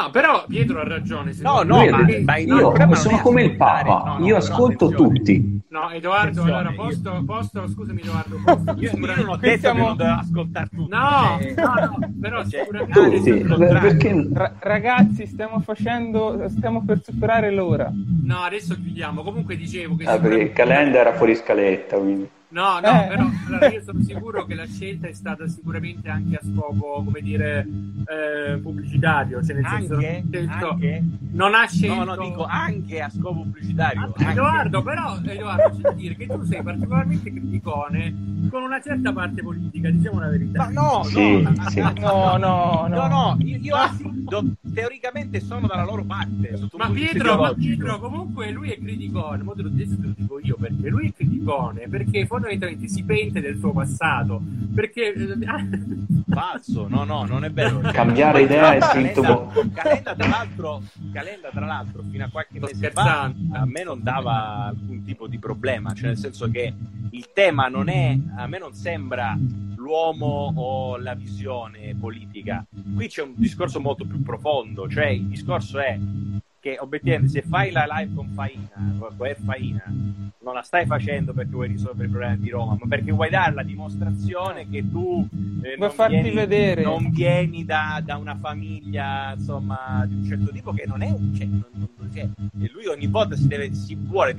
[0.00, 1.34] No, però Pietro ha ragione.
[1.40, 5.58] No, no, ma, ma io sono come il Papa, io ascolto tutti.
[5.68, 9.94] No, Edoardo, allora posto, posto, scusami Edoardo, posto, io, io non ho detto siamo...
[9.94, 10.90] che non ascoltare tutti.
[10.90, 13.42] No, eh, no, no, però cioè, sicuramente...
[13.42, 14.28] Tutti, perché...
[14.32, 17.88] Ra- ragazzi, stiamo facendo, stiamo per superare l'ora.
[18.24, 19.22] No, adesso chiudiamo.
[19.22, 20.04] Comunque dicevo che...
[20.06, 22.28] Ah, perché il calendar era fuori scaletta, quindi...
[22.50, 23.06] No, no, eh.
[23.06, 27.20] però allora, io sono sicuro che la scelta è stata sicuramente anche a scopo, come
[27.20, 27.66] dire,
[28.06, 29.42] eh, pubblicitario.
[29.44, 31.04] Cioè nel anche, senso, anche?
[31.30, 32.04] non ha scelto...
[32.04, 34.12] No, no, dico anche a scopo pubblicitario.
[34.16, 39.12] Ah, Edoardo, però, Edoardo, c'è da dire che tu sei particolarmente criticone con una certa
[39.12, 40.64] parte politica, diciamo la verità.
[40.64, 41.80] Ma no, Sì, no, sì.
[41.80, 43.06] No, no, no, no.
[43.06, 46.58] no, io, io do- teoricamente sono dalla loro parte.
[46.76, 47.54] Ma Pietro, ma.
[47.54, 51.08] Pietro, comunque lui è criticone, mo te lo adesso te lo dico io perché lui
[51.08, 54.42] è criticone, perché fondamentalmente si pente del suo passato,
[54.74, 55.12] perché
[56.30, 57.80] Falso, no, no, non è vero.
[57.92, 60.82] Cambiare idea è sintomo- Calenda, Calenda, tra l'altro,
[61.12, 65.26] Calenda, tra l'altro, fino a qualche Sto mese fa a me non dava alcun tipo
[65.26, 66.72] di problema, cioè nel senso che
[67.10, 69.36] il tema non è, a me non sembra
[69.76, 72.64] l'uomo o la visione politica.
[72.94, 75.98] Qui c'è un discorso molto più profondo, cioè il discorso è
[76.60, 79.82] che obiettivamente se fai la live con Faina, con Air Faina,
[80.42, 83.54] non la stai facendo perché vuoi risolvere i problemi di Roma, ma perché vuoi dare
[83.54, 85.26] la dimostrazione che tu
[85.62, 86.82] eh, Vuoi non, farti vieni, vedere.
[86.82, 91.34] non vieni da, da una famiglia insomma di un certo tipo che non è un
[91.34, 92.22] cioè, non- cioè,
[92.60, 94.34] e lui ogni volta si, deve, si vuole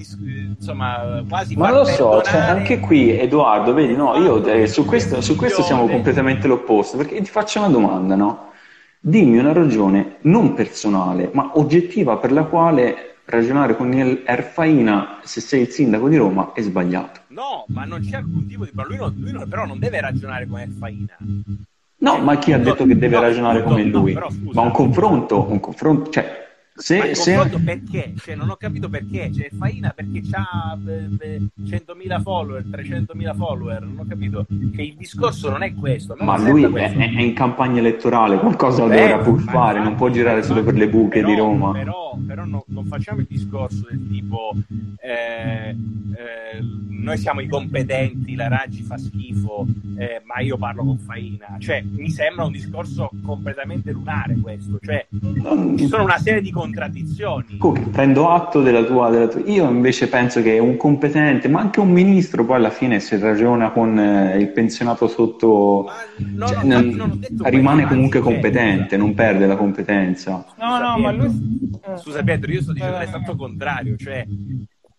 [0.57, 4.86] insomma quasi Ma far lo so, cioè, anche qui Edoardo, vedi, no, io eh, su
[4.86, 8.51] questo, su questo siamo completamente l'opposto, perché ti faccio una domanda, no?
[9.04, 15.41] Dimmi una ragione non personale, ma oggettiva per la quale ragionare con il Erfaina, se
[15.41, 17.22] sei il sindaco di Roma, è sbagliato.
[17.30, 18.72] No, ma non c'è alcun tipo di.
[18.74, 21.18] Lui, non- lui non- però non deve ragionare come Faina.
[21.97, 24.14] No, ma chi ha detto che deve No, ragionare scusa, come no, lui?
[24.14, 28.13] Ma un confronto, un confronto, cioè, se, se- perché?
[28.17, 29.32] Cioè, non ho capito perché.
[29.32, 33.82] Cioè, Faina perché ha 100.000 follower, 300.000 follower.
[33.82, 34.45] Non ho capito.
[34.47, 36.15] Che il discorso non è questo.
[36.15, 36.99] non ma lui è, questo.
[36.99, 40.76] è in campagna elettorale, qualcosa Beh, dovrà pur ma fare, non può girare solo per
[40.76, 41.72] le buche però- di Roma.
[41.72, 44.53] Però, però no- non facciamo il discorso del tipo
[45.01, 46.63] eh, eh,
[47.02, 49.66] noi siamo i competenti, la Raggi fa schifo,
[49.97, 51.58] eh, ma io parlo con Faina.
[51.60, 54.78] Cioè, mi sembra un discorso completamente lunare questo.
[54.82, 55.06] Cioè,
[55.78, 57.58] ci sono una serie di contraddizioni.
[57.91, 61.91] Prendo atto della tua, della tua- Io invece penso che un competente, ma anche un
[61.91, 65.93] ministro, poi alla fine se ragiona con eh, il pensionato sotto, Ma
[66.36, 70.32] no, cioè, no, non- rimane comunque anzi, competente, non perde la competenza.
[70.32, 71.28] No, Scusa, no, ma Pietro.
[71.28, 71.70] lui...
[71.84, 71.97] eh.
[71.97, 74.26] Scusa Pietro, io sto dicendo Eh, l'esatto contrario, cioè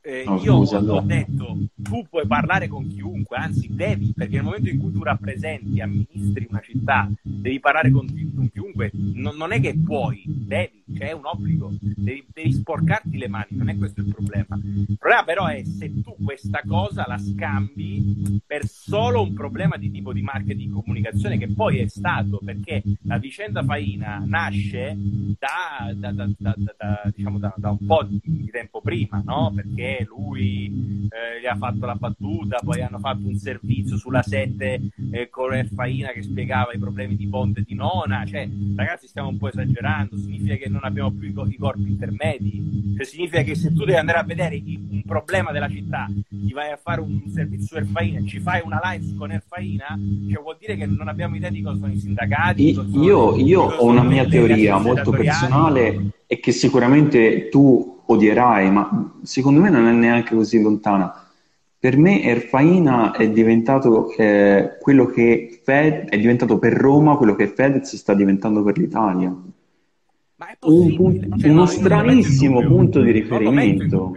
[0.03, 1.01] eh, No, io scusa, ho allora.
[1.03, 5.81] detto tu puoi parlare con chiunque, anzi devi, perché nel momento in cui tu rappresenti,
[5.81, 11.09] amministri una città, devi parlare con, con chiunque, non, non è che puoi, devi, cioè
[11.09, 14.59] è un obbligo, devi, devi sporcarti le mani, non è questo il problema.
[14.63, 19.91] Il problema però è se tu questa cosa la scambi per solo un problema di
[19.91, 24.97] tipo di marketing comunicazione che poi è stato, perché la vicenda Faina nasce
[25.39, 29.53] da, da- da- da- diciamo un po' di tempo prima, no?
[29.55, 34.81] Perché lui eh, gli ha fatto la battuta, poi hanno fatto un servizio sulla 7
[35.11, 39.39] eh, con Faina che spiegava i problemi di Ponte di Nona, cioè ragazzi stiamo un
[39.39, 43.55] po' esagerando, significa che non abbiamo più i, co- i corpi intermedi, cioè significa che
[43.55, 47.01] se tu devi andare a vedere i- un problema della città, ti vai a fare
[47.01, 49.99] un servizio su Erfaina, ci fai una live con Erfaina,
[50.31, 52.75] cioè vuol dire che non abbiamo idea di cosa sono i sindacati.
[52.75, 58.71] cosa sono- Io, io ho una mia teoria molto personale e che sicuramente tu odierai,
[58.71, 61.15] ma secondo me non è neanche così lontana.
[61.79, 67.49] Per me Erfaina è diventato eh, quello che Fed è diventato per Roma quello che
[67.49, 69.35] Fedez sta diventando per l'Italia.
[70.43, 74.13] Ma Un pun- Cioè, uno no, stranissimo punto di riferimento.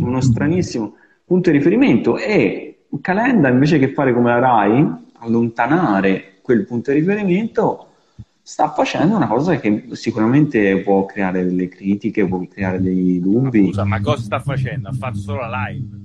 [0.00, 4.86] Uno stranissimo punto di riferimento e Calenda invece che fare come la Rai,
[5.18, 7.88] allontanare quel punto di riferimento,
[8.40, 13.66] sta facendo una cosa che sicuramente può creare delle critiche, può creare dei dubbi.
[13.66, 14.88] Scusa, ma cosa sta facendo?
[14.88, 16.02] Ha fatto solo la live.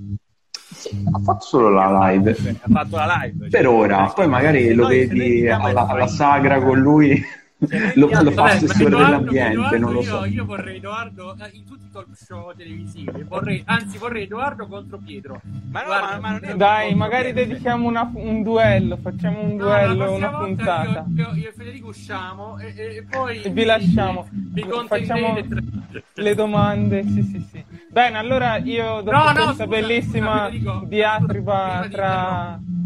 [1.12, 3.48] Ha fatto solo la live ha fatto la live.
[3.48, 7.22] per Cioè, ora, perché poi magari se lo vedi alla, alla sagra con lui,
[7.60, 10.24] Noi lo, lo fa assessore dell'ambiente, Edoardo non lo io, so.
[10.24, 14.98] Io vorrei Edoardo eh, in tutti i talk show televisivi, vorrei, anzi vorrei Edoardo contro
[15.04, 15.40] Pietro.
[15.70, 17.48] Ma no, Guarda, ma, ma non è Dai, magari problema.
[17.48, 21.04] dedichiamo una- un duello, facciamo un No, duello, una puntata.
[21.14, 24.26] Io, io, io e Federico usciamo e, e- e poi E vi lasciamo.
[24.30, 27.64] Vi Facciamo contenderete tra- le domande, sì, sì, sì.
[27.90, 32.58] Bene, allora io dopo No, no, questa scusa, bellissima scusa, Federico, diatriba di tra...
[32.58, 32.78] No,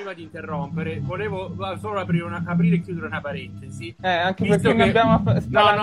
[0.00, 3.94] prima di interrompere, volevo solo aprire, una, aprire e chiudere una parentesi.
[4.00, 5.40] Eh, anche Visto perché che- abbiamo No, no, no, no,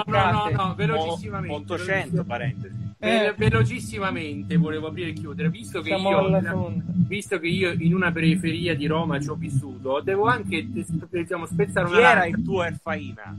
[0.07, 0.53] spalancate.
[0.53, 1.55] no, velocissimamente.
[1.73, 2.75] 800 parentesi.
[2.99, 3.33] Eh.
[3.37, 8.87] velocissimamente volevo aprire e chiudere, visto che, io, visto che io in una periferia di
[8.87, 10.67] Roma ci ho vissuto, devo anche
[11.11, 12.37] diciamo, spezzare Chi una era lancia.
[12.37, 13.35] il tuo Erfaina?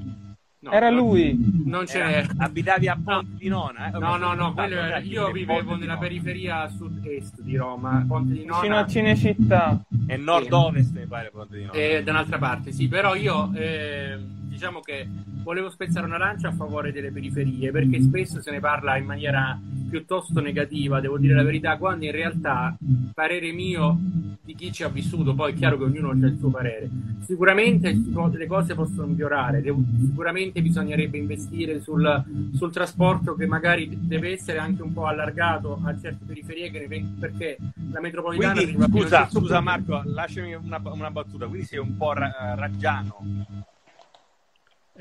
[0.61, 1.37] No, Era lui.
[1.67, 2.27] Non n'era.
[2.37, 3.89] abitavi a Ponte di Nona?
[3.93, 3.99] Eh?
[3.99, 5.99] No, no, no, era- io vivevo nella Nona.
[5.99, 9.85] periferia sud-est di Roma, Ponte di Vicino Nona a Cinecittà.
[10.09, 11.79] E nord-ovest mi pare Ponte di Nona.
[11.79, 14.19] e da un'altra parte, sì, però io eh,
[14.49, 15.07] diciamo che
[15.45, 19.57] volevo spezzare una lancia a favore delle periferie perché spesso se ne parla in maniera
[19.89, 22.77] piuttosto negativa, devo dire la verità, quando in realtà,
[23.15, 23.97] parere mio,
[24.45, 26.89] di chi ci ha vissuto, poi è chiaro che ognuno ha il suo parere.
[27.25, 27.95] Sicuramente
[28.33, 34.83] le cose possono migliorare, sicuramente bisognerebbe investire sul, sul trasporto che magari deve essere anche
[34.83, 36.71] un po' allargato a certe periferie
[37.19, 37.57] perché
[37.91, 38.63] la metropolitana...
[38.63, 43.67] Quindi, scusa, scusa Marco, lasciami una, una, battuta, quindi sei un po' ra- raggiano.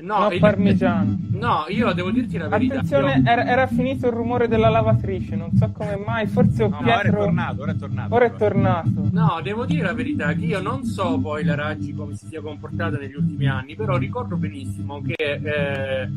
[0.00, 0.38] No, no il...
[0.38, 1.18] parmigiano.
[1.32, 2.74] No, io devo dirti la verità.
[2.74, 3.30] Attenzione, io...
[3.30, 6.92] era, era, finito il rumore della lavatrice, non so come mai, forse ho no, Pietro...
[6.92, 8.14] ora è tornato, ora è tornato.
[8.14, 9.08] Ora è tornato.
[9.10, 12.40] No, devo dire la verità che io non so poi la Raggi come si sia
[12.40, 16.08] comportata negli ultimi anni, però ricordo benissimo che eh,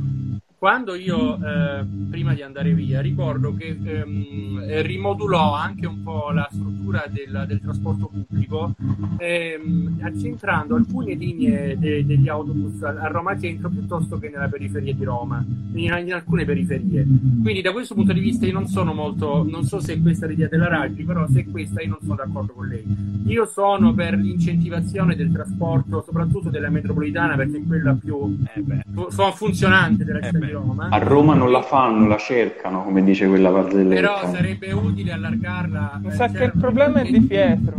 [0.62, 6.48] quando io, eh, prima di andare via, ricordo che ehm, rimodulò anche un po' la
[6.52, 8.76] struttura del, del trasporto pubblico,
[9.18, 15.04] ehm, accentrando alcune linee de, degli autobus a, Roma Centro piuttosto che nella periferia di
[15.04, 15.44] Roma,
[15.74, 17.08] in, in, alcune periferie.
[17.42, 20.28] Quindi da questo punto di vista io non sono molto, non so se è questa
[20.28, 22.86] l'idea della Raggi, però se è questa io non sono d'accordo con lei.
[23.26, 30.04] Io sono per l'incentivazione del trasporto, soprattutto della metropolitana, perché è quella più eh funzionante
[30.04, 30.88] della città eh Roma.
[30.90, 34.02] A Roma non la fanno, la cercano, come dice quella barzelletta.
[34.02, 36.00] Però sarebbe utile allargarla.
[36.04, 37.76] Mi sa che il problema è di Pietro.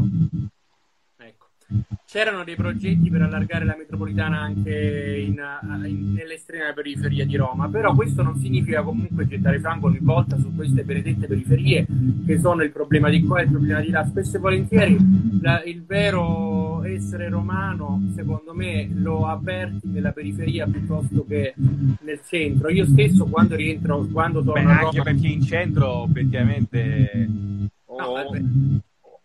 [2.06, 5.42] C'erano dei progetti per allargare la metropolitana anche in,
[5.86, 10.54] in, nell'estrema periferia di Roma, però questo non significa comunque gettare fango ogni volta su
[10.54, 11.86] queste benedette periferie
[12.26, 14.04] che sono il problema di qua e il problema di là.
[14.04, 14.98] Spesso e volentieri
[15.40, 22.68] la, il vero essere romano, secondo me, lo avverti nella periferia piuttosto che nel centro.
[22.68, 24.88] Io stesso quando rientro, quando torno Beh, a Roma...
[24.88, 27.28] Anche perché in centro obiettivamente...
[27.86, 28.30] No, oh,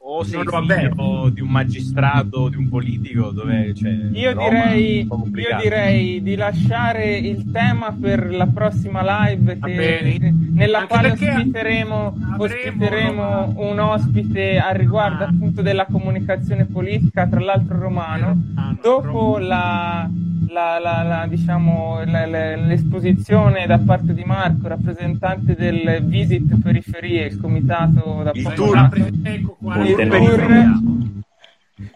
[0.09, 6.21] o sei figlio di un magistrato, di un politico, dove c'è io direi, io direi
[6.23, 13.79] di lasciare il tema per la prossima live che, nella Anche quale ospiteremo, ospiteremo un
[13.79, 15.27] ospite a riguardo ah.
[15.27, 20.09] appunto della comunicazione politica, tra l'altro romano, ah, dopo la
[20.49, 28.21] la, la, la, diciamo, l'esposizione da parte di Marco, rappresentante del Visit Periferie, il comitato
[28.23, 28.89] da il tour,
[29.23, 30.95] ecco qua, il tour,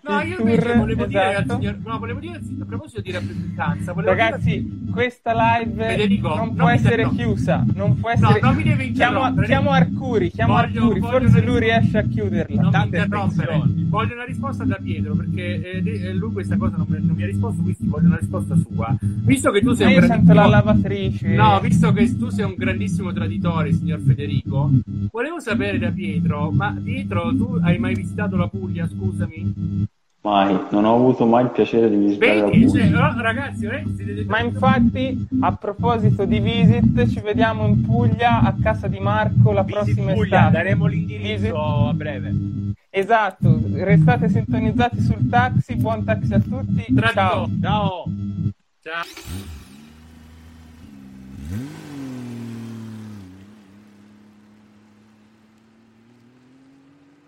[0.03, 1.59] No, io invece volevo, dire al esatto.
[1.59, 3.93] signor, no, volevo dire a proposito di rappresentanza.
[3.95, 4.91] Ragazzi, dire...
[4.91, 7.65] questa live Federico, non, non può essere chiusa.
[7.73, 8.39] Non può essere.
[8.39, 12.03] No, non mi deve chiamo, chiamo Arcuri, chiamo voglio, Arcuri, voglio forse lui riesce a
[12.03, 12.61] chiuderla.
[12.61, 13.61] Non Tante mi interrompere.
[13.91, 17.25] Voglio una risposta da Pietro perché eh, eh lui questa cosa non, non, mi ha
[17.25, 18.95] risposto, quindi voglio una risposta sua.
[18.99, 20.33] Visto che tu sei Ma un io grandissimo...
[20.33, 21.27] la lavatrice.
[21.33, 24.69] No, visto che tu sei un grandissimo traditore, signor Federico,
[25.11, 29.70] volevo sapere da Pietro, ma Pietro, tu hai mai visitato la Puglia, scusami?
[30.23, 34.25] Mai, non ho avuto mai il piacere di visitare Vedi, cioè, no, ragazzi, eh, ragazzi,
[34.27, 39.63] Ma infatti, a proposito di visit, ci vediamo in Puglia a casa di Marco la
[39.63, 40.51] visit prossima Puglia, estate.
[40.51, 41.53] Daremo l'indirizzo visit...
[41.55, 42.35] a breve.
[42.91, 46.93] Esatto, restate sintonizzati sul taxi, buon taxi a tutti.
[46.93, 47.13] Tratto.
[47.13, 47.49] Ciao.
[47.59, 48.03] Ciao.
[48.83, 49.03] Ciao.